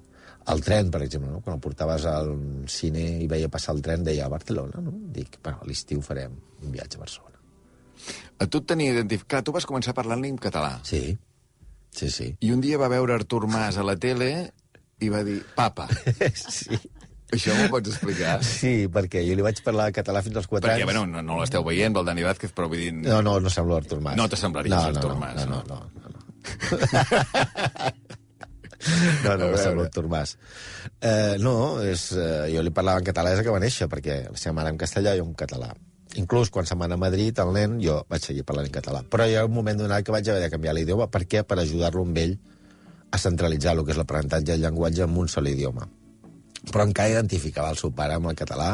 [0.50, 1.42] El tren, per exemple, no?
[1.46, 2.32] quan el portaves al
[2.72, 4.94] cine i veia passar el tren, deia a Barcelona, no?
[5.14, 7.36] Dic, bueno, a l'estiu farem un viatge a Barcelona.
[8.40, 9.44] A tu et tenia identificat...
[9.46, 10.80] Tu vas començar parlant-li en català.
[10.88, 11.18] Sí,
[11.94, 12.32] sí, sí.
[12.42, 14.32] I un dia va veure Artur Mas a la tele
[15.04, 15.86] i va dir, papa.
[16.34, 16.80] sí.
[17.30, 18.40] Això m'ho pots explicar?
[18.42, 20.88] Sí, perquè jo li vaig parlar català fins als 4 Perquè, anys.
[20.90, 22.94] bueno, no, no l'esteu veient, el Dani Vázquez, però vull dir...
[23.04, 24.18] No, no, no sembla Artur Mas.
[24.18, 25.84] No t'assemblaries no, Artur no, Mas, No, no?
[25.94, 26.09] no, no.
[26.72, 27.92] No, no.
[29.24, 29.58] No, A no, no veure.
[29.62, 30.38] sembla Artur Mas.
[31.02, 34.40] Eh, no, és, eh, jo li parlava en català des que va néixer, perquè la
[34.40, 35.74] seva mare en castellà i jo en català.
[36.18, 39.04] Inclús quan se'n va anar a Madrid, el nen, jo vaig seguir parlant en català.
[39.04, 41.10] Però hi ha un moment donat que vaig haver de canviar l'idioma.
[41.12, 41.44] Per què?
[41.44, 42.38] Per ajudar-lo amb ell
[43.12, 45.88] a centralitzar el que és l'aprenentatge del llenguatge en un sol idioma
[46.74, 48.74] però encara identificava el seu pare amb el català.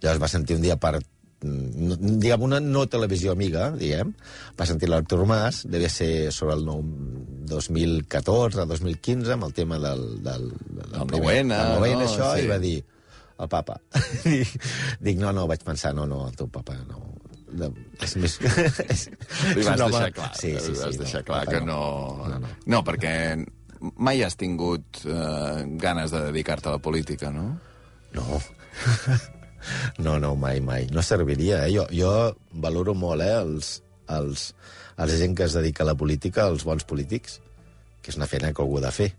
[0.00, 0.94] Llavors va sentir un dia per
[1.42, 4.12] no- diguem, una no televisió amiga, diguem,
[4.58, 6.82] va sentir l'Artur Mas, devia ser sobre el nou
[7.46, 10.22] 2014, 2015, amb el tema del...
[10.24, 12.06] del, del El primer- 9N, del 9N, no?
[12.08, 12.44] això, Sí.
[12.44, 12.76] i va dir,
[13.38, 13.80] el papa.
[15.04, 17.02] dic, no, no, vaig pensar, no, no, el teu papa no.
[17.56, 17.68] de,
[18.02, 18.38] és més...
[18.88, 19.04] és,
[19.54, 20.80] Li vas home- deixar clar, Sí, sí, sí.
[20.82, 21.78] vas deixar clar papa, que no...
[22.26, 22.48] No, no.
[22.66, 23.14] no, perquè
[24.00, 27.58] mai has tingut eh, ganes de dedicar-te a la política, no?
[28.16, 28.40] No.
[29.98, 30.86] no, no, mai, mai.
[30.92, 31.72] No serviria, eh?
[31.74, 34.54] Jo, jo valoro molt, eh, els, els,
[34.96, 37.40] els gent que es dedica a la política, els bons polítics,
[38.02, 39.12] que és una feina que algú ha de fer.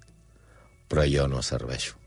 [0.87, 1.97] Però jo no serveixo.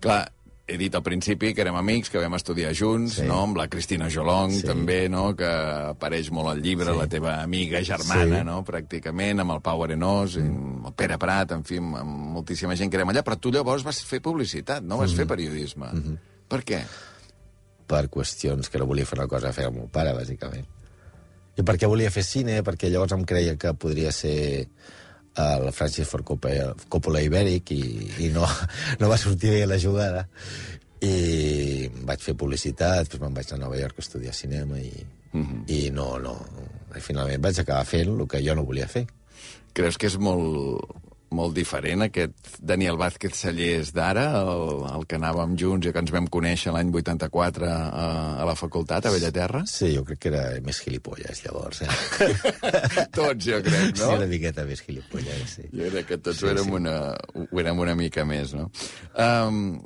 [0.00, 0.30] Clar,
[0.70, 3.24] he dit al principi que érem amics, que vam estudiar junts, Sí.
[3.26, 3.40] no?
[3.42, 4.62] amb la Cristina Jolong, Sí.
[4.62, 5.34] també, no?
[5.34, 6.98] que apareix molt al llibre, Sí.
[6.98, 8.44] la teva amiga germana, Sí.
[8.44, 8.64] no?
[8.64, 10.46] pràcticament, amb el Pau Arenós, mm.
[10.46, 13.50] amb el Pere Prat, en fi, amb, amb moltíssima gent que érem allà, però tu
[13.50, 14.98] llavors vas fer publicitat, no?
[14.98, 15.86] Vas fer periodisme.
[15.92, 16.18] Mm -hmm.
[16.48, 16.84] Per què?
[17.90, 20.66] Per qüestions que no volia fer una cosa a fer el meu pare, bàsicament.
[21.58, 24.66] I perquè volia fer cine, perquè llavors em creia que podria ser
[25.40, 27.82] el Francis Ford Coppola, Coppola Ibèric i,
[28.26, 28.46] i no,
[29.00, 30.26] no va sortir bé la jugada.
[31.00, 34.92] I vaig fer publicitat, després me'n vaig a Nova York a estudiar cinema i,
[35.32, 35.62] mm -hmm.
[35.68, 36.36] i no, no...
[36.90, 39.06] I finalment vaig acabar fent el que jo no volia fer.
[39.72, 40.82] Creus que és molt,
[41.36, 46.10] molt diferent aquest Daniel Vázquez Sallés d'ara, el, el que anàvem junts i que ens
[46.14, 47.76] vam conèixer l'any 84 a,
[48.42, 49.62] a la facultat, a Bellaterra?
[49.70, 51.82] Sí, jo crec que era més gilipolles, llavors.
[51.86, 52.34] Eh?
[53.16, 54.10] Tots, jo crec, Sí, no?
[54.18, 55.68] una miqueta més gilipolles, sí.
[55.70, 56.76] Jo crec que tots Sí, sí, ho, érem sí.
[56.80, 56.96] Una,
[57.46, 58.68] ho érem una mica més, no?
[59.14, 59.80] Um,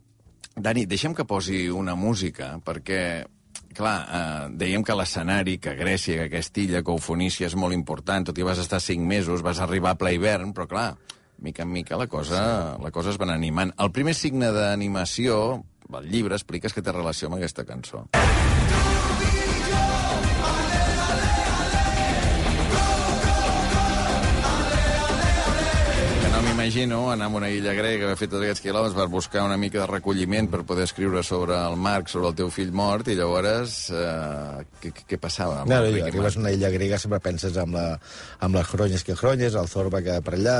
[0.55, 3.01] Dani, deixem que posi una música, perquè,
[3.75, 8.29] clar, uh, dèiem que l'escenari, que Grècia, que aquesta illa, que Eufonícia és molt important,
[8.31, 10.87] tot i vas estar cinc mesos, vas arribar a ple hivern, però clar,
[11.39, 13.75] mica en mica la cosa, la cosa es va animant.
[13.79, 18.07] El primer signe d'animació, el llibre, expliques que té relació amb aquesta cançó.
[26.65, 29.83] M'imagino anar a una illa grega, haver fet tots aquests quilòmetres per buscar una mica
[29.83, 33.91] de recolliment per poder escriure sobre el Marc, sobre el teu fill mort, i llavors
[33.93, 35.59] eh, què, què- passava?
[35.69, 37.99] No, no, Ricky arribes a una illa grega, sempre penses amb, la,
[38.41, 40.57] amb les cronyes que cronyes, el Zorba que per allà,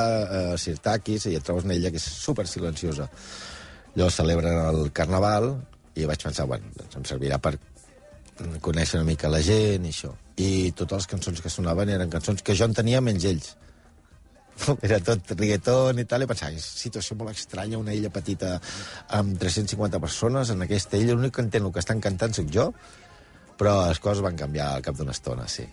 [0.53, 3.09] eh, Sirtakis, i et trobes una illa que és super silenciosa.
[3.95, 5.55] Llavors celebren el Carnaval,
[5.97, 7.57] i vaig pensar, bueno, doncs em servirà per
[8.61, 10.13] conèixer una mica la gent i això.
[10.37, 13.55] I totes les cançons que sonaven eren cançons que jo entenia menys ells.
[14.87, 18.57] Era tot reggaeton i tal, i pensava, és situació molt estranya, una illa petita
[19.19, 22.71] amb 350 persones, en aquesta illa l'únic que entén el que estan cantant soc jo,
[23.59, 25.67] però les coses van canviar al cap d'una estona, sí.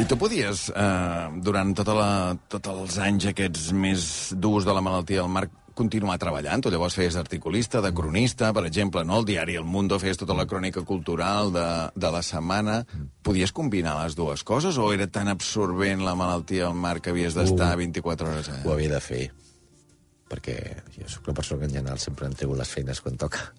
[0.00, 2.10] I tu podies, eh, durant tota la,
[2.48, 6.62] tots els anys aquests més durs de la malaltia del Marc, continuar treballant?
[6.64, 9.18] Tu llavors feies d'articulista, de cronista, per exemple, no?
[9.20, 12.78] El diari El Mundo feies tota la crònica cultural de, de la setmana.
[13.22, 17.36] Podies combinar les dues coses o era tan absorbent la malaltia del Marc que havies
[17.36, 18.64] d'estar 24 hores allà?
[18.64, 19.24] Ho havia de fer,
[20.32, 20.56] perquè
[20.96, 23.50] jo sóc una persona que en general sempre em treu les feines quan toca.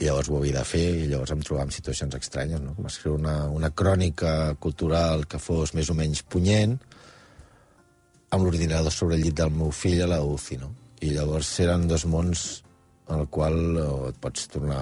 [0.00, 2.72] I llavors ho havia de fer, i llavors em trobava en situacions estranyes, no?
[2.76, 6.78] Com escriure una, una crònica cultural que fos més o menys punyent,
[8.30, 10.70] amb l'ordinador sobre el llit del meu fill a la UCI, no?
[11.04, 12.46] I llavors eren dos mons
[13.10, 14.80] en el qual eh, et pots tornar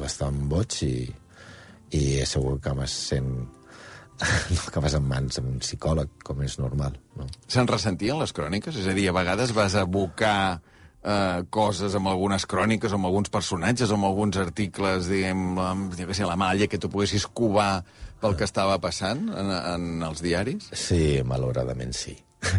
[0.00, 0.94] bastant boig i,
[1.94, 3.30] i segur que acabes sent...
[4.54, 7.26] no acabes en mans amb un psicòleg, com és normal, no?
[7.50, 8.78] Se'n ressentien les cròniques?
[8.80, 10.62] És a dir, a vegades vas abocar
[11.04, 16.16] eh, coses amb algunes cròniques, amb alguns personatges, amb alguns articles, diguem, amb, jo què
[16.16, 17.84] sé, la malla que tu poguessis covar
[18.22, 20.70] pel que estava passant en, en els diaris?
[20.72, 22.16] Sí, malauradament sí.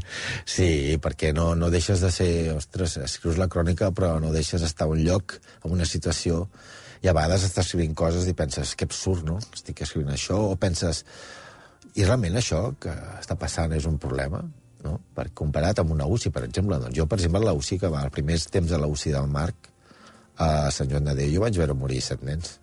[0.55, 2.31] Sí, perquè no, no deixes de ser...
[2.55, 6.45] Ostres, escrius la crònica, però no deixes d'estar a un lloc, en una situació,
[7.03, 9.37] i a vegades estàs escrivint coses i penses, que absurd, no?
[9.53, 11.03] Estic escrivint això, o penses,
[11.95, 14.41] i realment això que està passant és un problema?
[14.85, 14.99] No?
[15.17, 16.77] Per, comparat amb una UCI, per exemple.
[16.81, 19.27] Doncs jo, per exemple, la UCI, que va, els primers temps de la UCI del
[19.31, 19.71] Marc,
[20.37, 22.57] a Sant Joan de Déu, jo vaig veure morir set nens.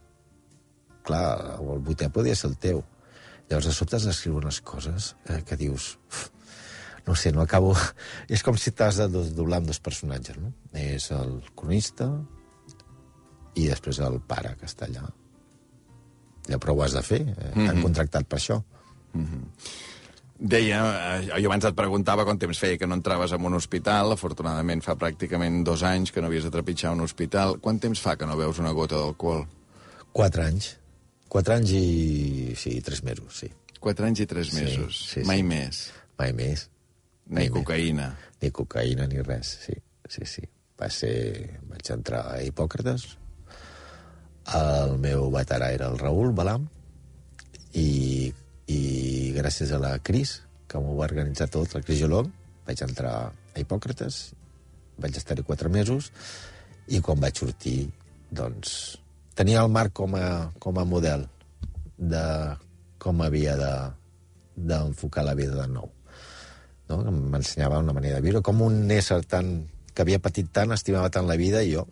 [1.06, 1.24] Clar,
[1.58, 2.82] el vuitè podia ser el teu.
[3.48, 5.96] Llavors, de sobte has d'escriure unes coses eh, que dius...
[6.11, 6.28] "Uf,
[7.06, 7.72] no sé, no acabo...
[8.35, 10.52] És com si t'has de do- doblar amb dos personatges, no?
[10.78, 12.06] És el cronista
[13.58, 15.08] i després el pare que està allà.
[16.48, 17.35] Ja, però ho has de fer, eh?
[17.35, 17.68] mm -hmm.
[17.70, 18.62] han contractat per això.
[20.42, 20.78] Deia,
[21.22, 24.83] eh, jo abans et preguntava quant temps feia que no entraves en un hospital, afortunadament
[24.83, 27.61] fa pràcticament dos anys que no havies de trepitjar un hospital.
[27.62, 29.44] Quant temps fa que no veus una gota d'alcohol?
[30.12, 30.72] Quatre anys.
[31.31, 32.55] Quatre anys i...
[32.59, 33.48] sí, tres mesos, sí.
[33.78, 34.98] Quatre anys i tres Sí, mesos.
[34.98, 35.26] sí, sí.
[35.31, 35.85] Mai més.
[36.18, 36.66] Mai més.
[37.28, 37.55] Ni Mai més.
[37.61, 38.11] cocaïna.
[38.42, 39.78] Ni cocaïna ni res, sí.
[40.11, 40.42] Sí, sí.
[40.83, 41.61] Va ser...
[41.70, 43.07] Vaig entrar a Hipòcrates.
[44.59, 46.66] El meu veterà era el Raül Balam
[47.78, 48.33] I,
[48.66, 48.81] i
[49.35, 52.31] gràcies a la Cris, que m'ho va organitzar tot, la Cris Jolong,
[52.66, 54.23] vaig entrar a Hipòcrates,
[55.03, 56.11] vaig estar-hi quatre mesos,
[56.88, 57.90] i quan vaig sortir,
[58.31, 58.99] doncs,
[59.38, 61.27] tenia el Marc com a, com a model
[61.97, 62.23] de
[63.03, 63.73] com havia de
[64.53, 65.88] d'enfocar la vida de nou.
[66.90, 66.99] No?
[67.33, 69.55] M'ensenyava una manera de viure, com un ésser tan,
[69.95, 71.87] que havia patit tant, estimava tant la vida, i jo,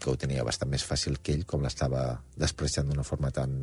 [0.00, 2.02] que ho tenia bastant més fàcil que ell, com l'estava
[2.40, 3.62] despreciant d'una forma tan,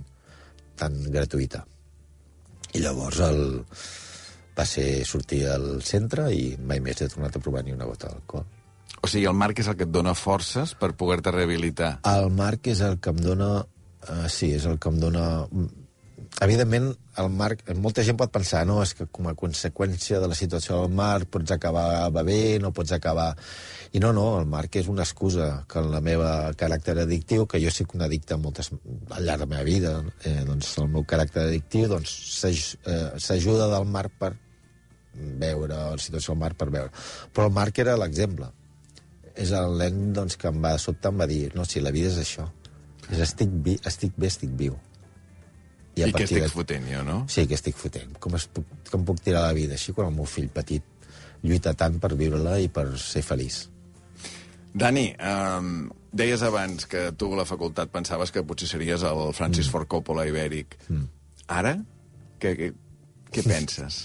[0.79, 1.65] tan gratuïta.
[2.75, 3.41] I llavors el,
[4.57, 8.11] va ser sortir al centre i mai més he tornat a provar ni una gota
[8.11, 8.45] d'alcohol.
[9.03, 11.97] O sigui, el Marc és el que et dona forces per poder-te rehabilitar.
[12.09, 13.51] El Marc és el que em dona...
[14.07, 15.25] Uh, sí, és el que em dona
[16.41, 20.37] evidentment, el Marc, molta gent pot pensar, no, és que com a conseqüència de la
[20.37, 23.31] situació del Marc pots acabar bevent no pots acabar...
[23.95, 27.61] I no, no, el Marc és una excusa que en la meva caràcter addictiu, que
[27.63, 28.69] jo soc un addicte moltes,
[29.15, 29.93] al llarg de la meva vida,
[30.27, 34.33] eh, doncs el meu caràcter addictiu doncs s'ajuda eh, del Marc per
[35.15, 36.91] veure, la situació del Marc per veure.
[37.33, 38.51] Però el Marc era l'exemple.
[39.33, 42.11] És el nen doncs, que em va sobtar, em va dir, no, si la vida
[42.11, 42.45] és això,
[43.07, 44.75] és estic, vi, estic bé, estic viu
[45.97, 46.51] i, I què estic de...
[46.53, 47.17] fotent, jo, no?
[47.31, 48.13] Sí, que estic fotent.
[48.21, 48.47] Com, es,
[48.91, 50.85] com puc tirar la vida així quan el meu fill petit
[51.43, 53.63] lluita tant per viure-la i per ser feliç?
[54.77, 59.65] Dani, um, deies abans que tu a la facultat pensaves que potser series el Francis
[59.65, 59.73] mm.
[59.73, 60.77] Ford Coppola ibèric.
[60.89, 61.07] Mm.
[61.57, 61.73] Ara?
[62.41, 62.71] Què, què,
[63.33, 64.03] què penses?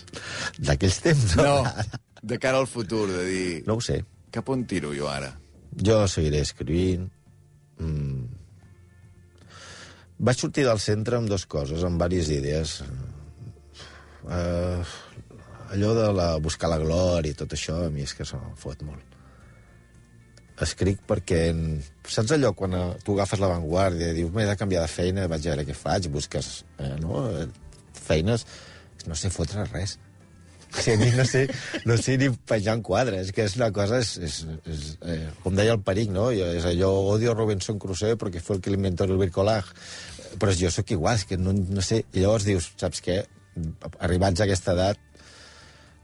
[0.60, 1.36] D'aquells temps?
[1.40, 1.88] No, no,
[2.22, 3.46] de cara al futur, de dir...
[3.68, 4.00] No ho sé.
[4.32, 5.32] Cap on tiro jo ara?
[5.76, 7.04] Jo seguiré escrivint,
[7.80, 8.41] mm,
[10.22, 12.76] vaig sortir del centre amb dues coses, amb diverses idees.
[14.22, 14.82] Uh,
[15.74, 18.84] allò de la, buscar la glòria i tot això, a mi és que se'm fot
[18.86, 19.18] molt.
[20.62, 21.40] Escric perquè...
[22.06, 25.54] Saps allò quan tu agafes l'avantguàrdia i dius, m'he de canviar de feina, vaig a
[25.54, 27.26] veure què faig, busques eh, no?
[27.98, 28.46] feines...
[29.02, 29.96] No sé fotre res.
[30.72, 31.42] Sigui, a mi no sé,
[31.84, 34.00] no sé ni penjar en quadres, que és una cosa...
[34.00, 34.38] És, és,
[34.72, 36.30] és, eh, com deia el Peric, no?
[36.32, 39.76] És allò, odio Robinson Crusoe perquè fue el que inventó el bricolage
[40.38, 42.02] però jo sóc igual, és que no, no sé...
[42.12, 43.20] I llavors dius, saps què?
[44.00, 45.00] Arribats a aquesta edat,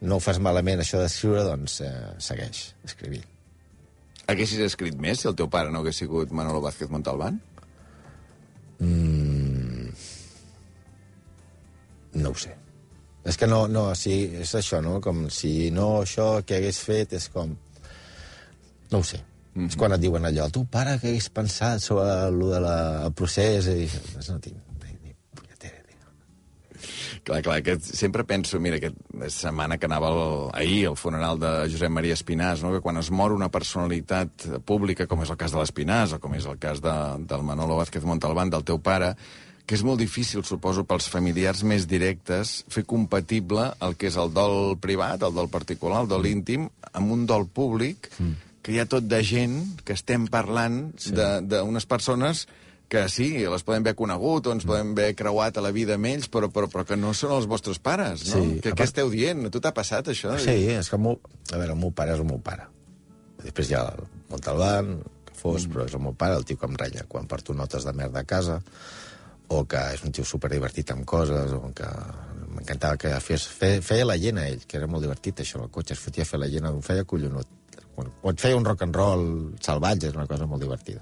[0.05, 3.27] no ho fas malament, això d'escriure, doncs eh, segueix escrivint.
[4.29, 7.41] Haguessis escrit més si el teu pare no hagués sigut Manolo Vázquez Montalbán?
[8.85, 9.89] Mm...
[12.19, 12.53] No ho sé.
[13.29, 14.99] És que no, no, sí, és això, no?
[15.05, 17.57] Com si no això que hagués fet és com...
[18.91, 19.19] No ho sé.
[19.19, 19.69] Mm -hmm.
[19.69, 23.13] És quan et diuen allò, tu, pare, què hagués pensat sobre el, de la, el
[23.13, 23.67] procés?
[23.67, 23.91] I
[24.33, 24.69] no tinc
[27.29, 30.23] Clar, clar, que sempre penso, mira, aquesta setmana que anava el,
[30.57, 32.71] ahir al funeral de Josep Maria Espinàs, no?
[32.73, 36.33] que quan es mor una personalitat pública, com és el cas de l'Espinàs, o com
[36.39, 36.95] és el cas de,
[37.29, 39.13] del Manolo Vázquez Montalbán, del teu pare,
[39.69, 44.33] que és molt difícil, suposo, pels familiars més directes, fer compatible el que és el
[44.33, 46.33] dol privat, el dol particular, el dol mm.
[46.33, 50.91] íntim, amb un dol públic, mm que hi ha tot de gent que estem parlant
[51.01, 51.15] sí.
[51.17, 52.45] d'unes persones
[52.93, 54.69] que sí, les podem haver conegut o ens mm.
[54.69, 57.49] podem haver creuat a la vida amb ells, però, però, però que no són els
[57.49, 58.43] vostres pares, no?
[58.43, 58.61] Sí.
[58.65, 59.47] Que, què esteu dient?
[59.49, 60.35] A tu t'ha passat, això?
[60.41, 61.17] Sí, és que el meu...
[61.53, 62.69] A veure, el meu pare és el meu pare.
[63.41, 64.95] Després hi ha el Montalbán,
[65.29, 65.73] que fos, mm.
[65.73, 68.25] però és el meu pare, el tio que em renya quan porto notes de merda
[68.25, 68.61] a casa,
[69.49, 71.89] o que és un tio superdivertit amb coses, o que
[72.55, 75.97] m'encantava que fes, feia, feia la llena ell, que era molt divertit, això, el cotxe,
[75.97, 77.57] es fotia a fer la llena d'un feia collonut
[77.99, 79.25] o et feia un rock and roll
[79.65, 81.01] salvatge, és una cosa molt divertida.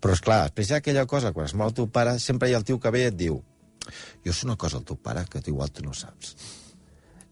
[0.00, 2.50] Però, és clar, després hi ha aquella cosa, quan es mor el teu pare, sempre
[2.50, 3.40] hi ha el tio que ve i et diu
[4.24, 6.34] jo sé una cosa al teu pare que tu igual tu no saps.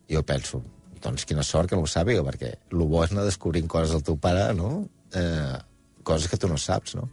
[0.08, 0.62] Jo penso,
[1.04, 4.04] doncs quina sort que no ho sàpiga, perquè el bo és anar descobrint coses del
[4.04, 4.86] teu pare, no?
[5.12, 5.56] Eh,
[6.02, 7.08] coses que tu no saps, no?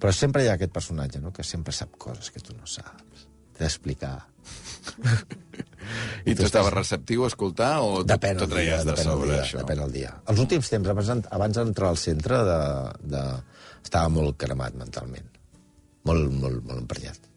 [0.00, 3.26] Però sempre hi ha aquest personatge, no?, que sempre sap coses que tu no saps.
[3.56, 4.16] T'he d'explicar.
[6.24, 9.60] I tu estaves receptiu a escoltar o depèn t'ho treies de sobre, dia, això?
[9.60, 10.12] Depèn del dia.
[10.32, 12.60] Els últims temps, abans, abans d'entrar al centre, de,
[13.14, 13.24] de...
[13.84, 15.28] estava molt cremat mentalment.
[16.08, 17.28] Molt, molt, molt emprenyat.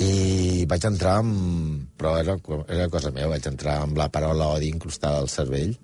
[0.00, 1.86] I vaig entrar amb...
[2.00, 5.76] Però era, era cosa meva, vaig entrar amb la paraula odi incrustada al cervell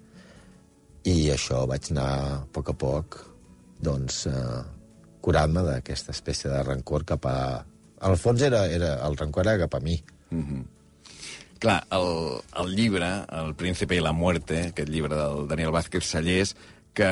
[1.07, 3.21] i això vaig anar a poc a poc
[3.87, 4.63] doncs, eh,
[5.27, 7.37] curant-me d'aquesta espècie de rancor cap a...
[8.07, 9.99] Al fons era, era, el rancor era cap a mi.
[10.31, 10.65] Mm -hmm.
[11.59, 16.55] Clar, el, el llibre, El príncipe i la muerte, aquest llibre del Daniel Vázquez Sallés,
[16.97, 17.09] que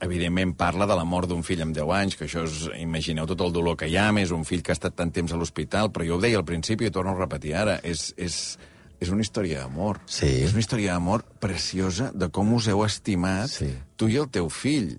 [0.00, 3.40] evidentment parla de la mort d'un fill amb 10 anys, que això és, imagineu tot
[3.40, 5.92] el dolor que hi ha, més un fill que ha estat tant temps a l'hospital,
[5.94, 8.58] però jo ho deia al principi i torno a repetir ara, és, és,
[8.98, 10.00] és una història d'amor.
[10.06, 10.30] Sí.
[10.42, 13.70] És una història d'amor preciosa de com us heu estimat, sí.
[13.96, 14.96] tu i el teu fill.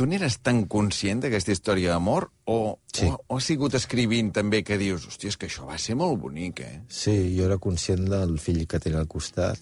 [0.00, 3.04] Tu n'eres tan conscient d'aquesta història d'amor o, Sí.
[3.04, 6.16] o, o has sigut escrivint també que dius, hòstia, és que això va ser molt
[6.22, 6.78] bonic, eh?
[6.88, 9.60] Sí, jo era conscient del fill que tenia al costat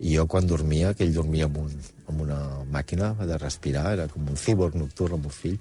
[0.00, 1.76] i jo quan dormia, que ell dormia amb, un,
[2.10, 5.60] amb una màquina de respirar, era com un cíborg nocturn amb un fill,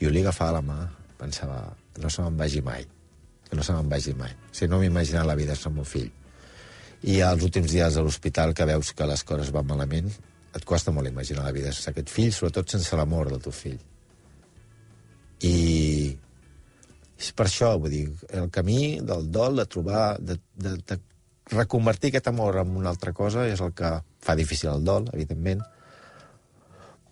[0.00, 0.78] jo li agafava la mà,
[1.18, 1.58] pensava
[1.92, 2.86] que no se me'n vagi mai,
[3.50, 4.30] que no se me'n vagi mai.
[4.30, 6.06] O sigui, no m'imaginava la vida sense el meu fill.
[7.10, 10.14] I als últims dies a l'hospital, que veus que les coses van malament,
[10.54, 13.80] et costa molt imaginar la vida sense aquest fill, sobretot sense l'amor del teu fill.
[15.44, 15.56] I
[17.18, 20.98] és per això, vull dir, el camí del dol, de trobar, de, de, de
[21.52, 23.90] reconvertir aquest amor en una altra cosa és el que
[24.24, 25.62] fa difícil el dol, evidentment,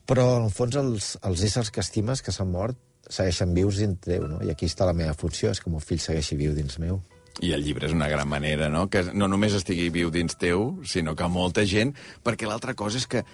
[0.08, 2.78] però en el fons els, els éssers que estimes que s'han mort
[3.12, 4.40] segueixen vius dins teu, no?
[4.42, 7.00] I aquí està la meva funció, és que el meu fill segueixi viu dins meu.
[7.40, 8.88] I el llibre és una gran manera, no?
[8.92, 11.94] Que no només estigui viu dins teu, sinó que molta gent...
[12.22, 13.24] Perquè l'altra cosa és que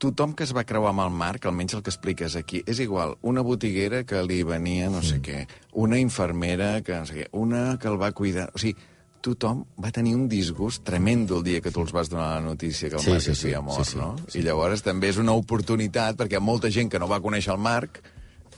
[0.00, 3.16] tothom que es va creuar amb el Marc, almenys el que expliques aquí, és igual,
[3.22, 5.24] una botiguera que li venia no sé mm.
[5.24, 8.50] què, una infermera que no sé què, una que el va cuidar...
[8.54, 8.76] O sigui,
[9.20, 12.88] tothom va tenir un disgust tremendo el dia que tu els vas donar la notícia
[12.88, 14.14] que el Sí, Marc sí, s'havia sí, mort, sí, sí, no?
[14.26, 14.38] sí.
[14.40, 18.00] I llavors també és una oportunitat, perquè molta gent que no va conèixer el Marc,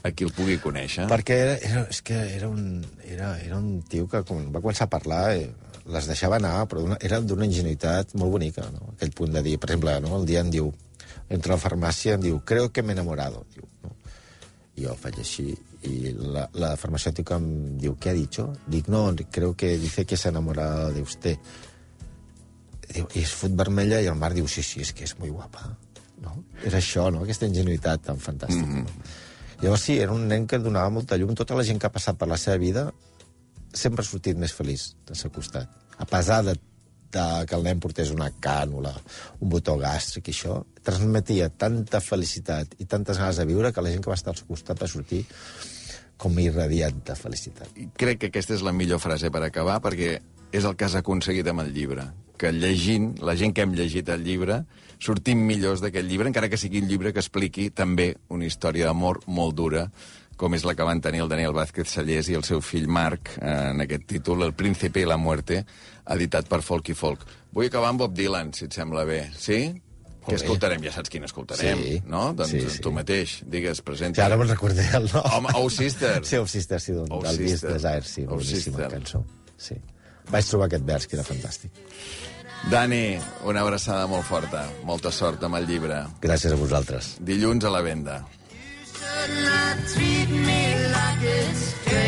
[0.03, 1.07] a qui el pugui conèixer.
[1.11, 4.89] Perquè era, era, és que era un, era, era un tio que quan va començar
[4.89, 5.47] a parlar eh,
[5.95, 8.93] les deixava anar, però una, era d'una ingenuïtat molt bonica, no?
[8.95, 10.17] aquell punt de dir, per exemple, no?
[10.19, 10.71] el dia em diu,
[11.29, 13.45] entra a la farmàcia, em diu, creo que m'he enamorado.
[13.55, 13.95] Diu, no?
[14.75, 15.47] I jo faig així,
[15.87, 17.49] i la, la farmacèutica em
[17.79, 18.49] diu, què ha dicho?
[18.67, 21.51] Dic, no, creo que dice que s'ha enamorado de usted.
[22.93, 25.31] Diu, i es fot vermella i el Marc diu, sí, sí, és que és muy
[25.31, 25.69] guapa.
[26.23, 26.37] No?
[26.63, 27.23] Era això, no?
[27.23, 28.65] aquesta ingenuïtat tan fantàstica.
[28.65, 29.21] Mm -hmm.
[29.63, 31.31] Llavors sí, era un nen que donava molta llum.
[31.39, 32.89] Tota la gent que ha passat per la seva vida
[33.73, 35.71] sempre ha sortit més feliç del seu costat.
[36.03, 36.57] A pesar de,
[37.15, 38.91] de que el nen portés una cànula,
[39.39, 43.93] un botó gàstric i això, transmetia tanta felicitat i tantes ganes de viure que la
[43.93, 45.23] gent que va estar al seu costat va sortir
[46.19, 47.71] com irradiat de felicitat.
[47.79, 50.17] I crec que aquesta és la millor frase per acabar, perquè
[50.51, 52.09] és el que has aconseguit amb el llibre.
[52.43, 54.65] Que llegint, la gent que hem llegit el llibre,
[54.99, 59.21] sortim millors d'aquest llibre, encara que sigui un llibre que expliqui també una història d'amor
[59.31, 59.85] molt dura,
[60.35, 63.31] com és la que van tenir el Daniel Vázquez Sallés i el seu fill Marc,
[63.37, 65.61] eh, en aquest títol, El príncipe i la muerte,
[66.17, 67.23] editat per Folk i Folk.
[67.53, 69.21] Vull acabar amb Bob Dylan, si et sembla bé.
[69.37, 69.61] Sí?
[70.25, 70.35] Què bé.
[70.41, 70.83] escoltarem?
[70.83, 72.01] Ja saps quin escoltarem, Sí.
[72.07, 72.33] no?
[72.33, 72.79] Doncs Sí, sí.
[72.81, 74.25] tu mateix, digues, presenta.
[74.25, 75.23] ara me'n recordé el nom.
[75.31, 76.27] Home, Oh Sisters.
[76.27, 77.71] Sí, Oh Sisters, sí, d'un, Oh disc Sister.
[77.73, 78.89] Desire, sí, Oh boníssima Sister.
[78.91, 79.23] cançó.
[79.57, 79.75] Sí.
[80.31, 81.71] Vaig trobar aquest vers, que era fantàstic.
[82.71, 84.63] Dani, una abraçada molt forta.
[84.87, 86.05] Molta sort amb el llibre.
[86.23, 87.15] Gràcies a vosaltres.
[87.19, 88.23] Dilluns a la venda.
[89.03, 92.02] should not treat me like.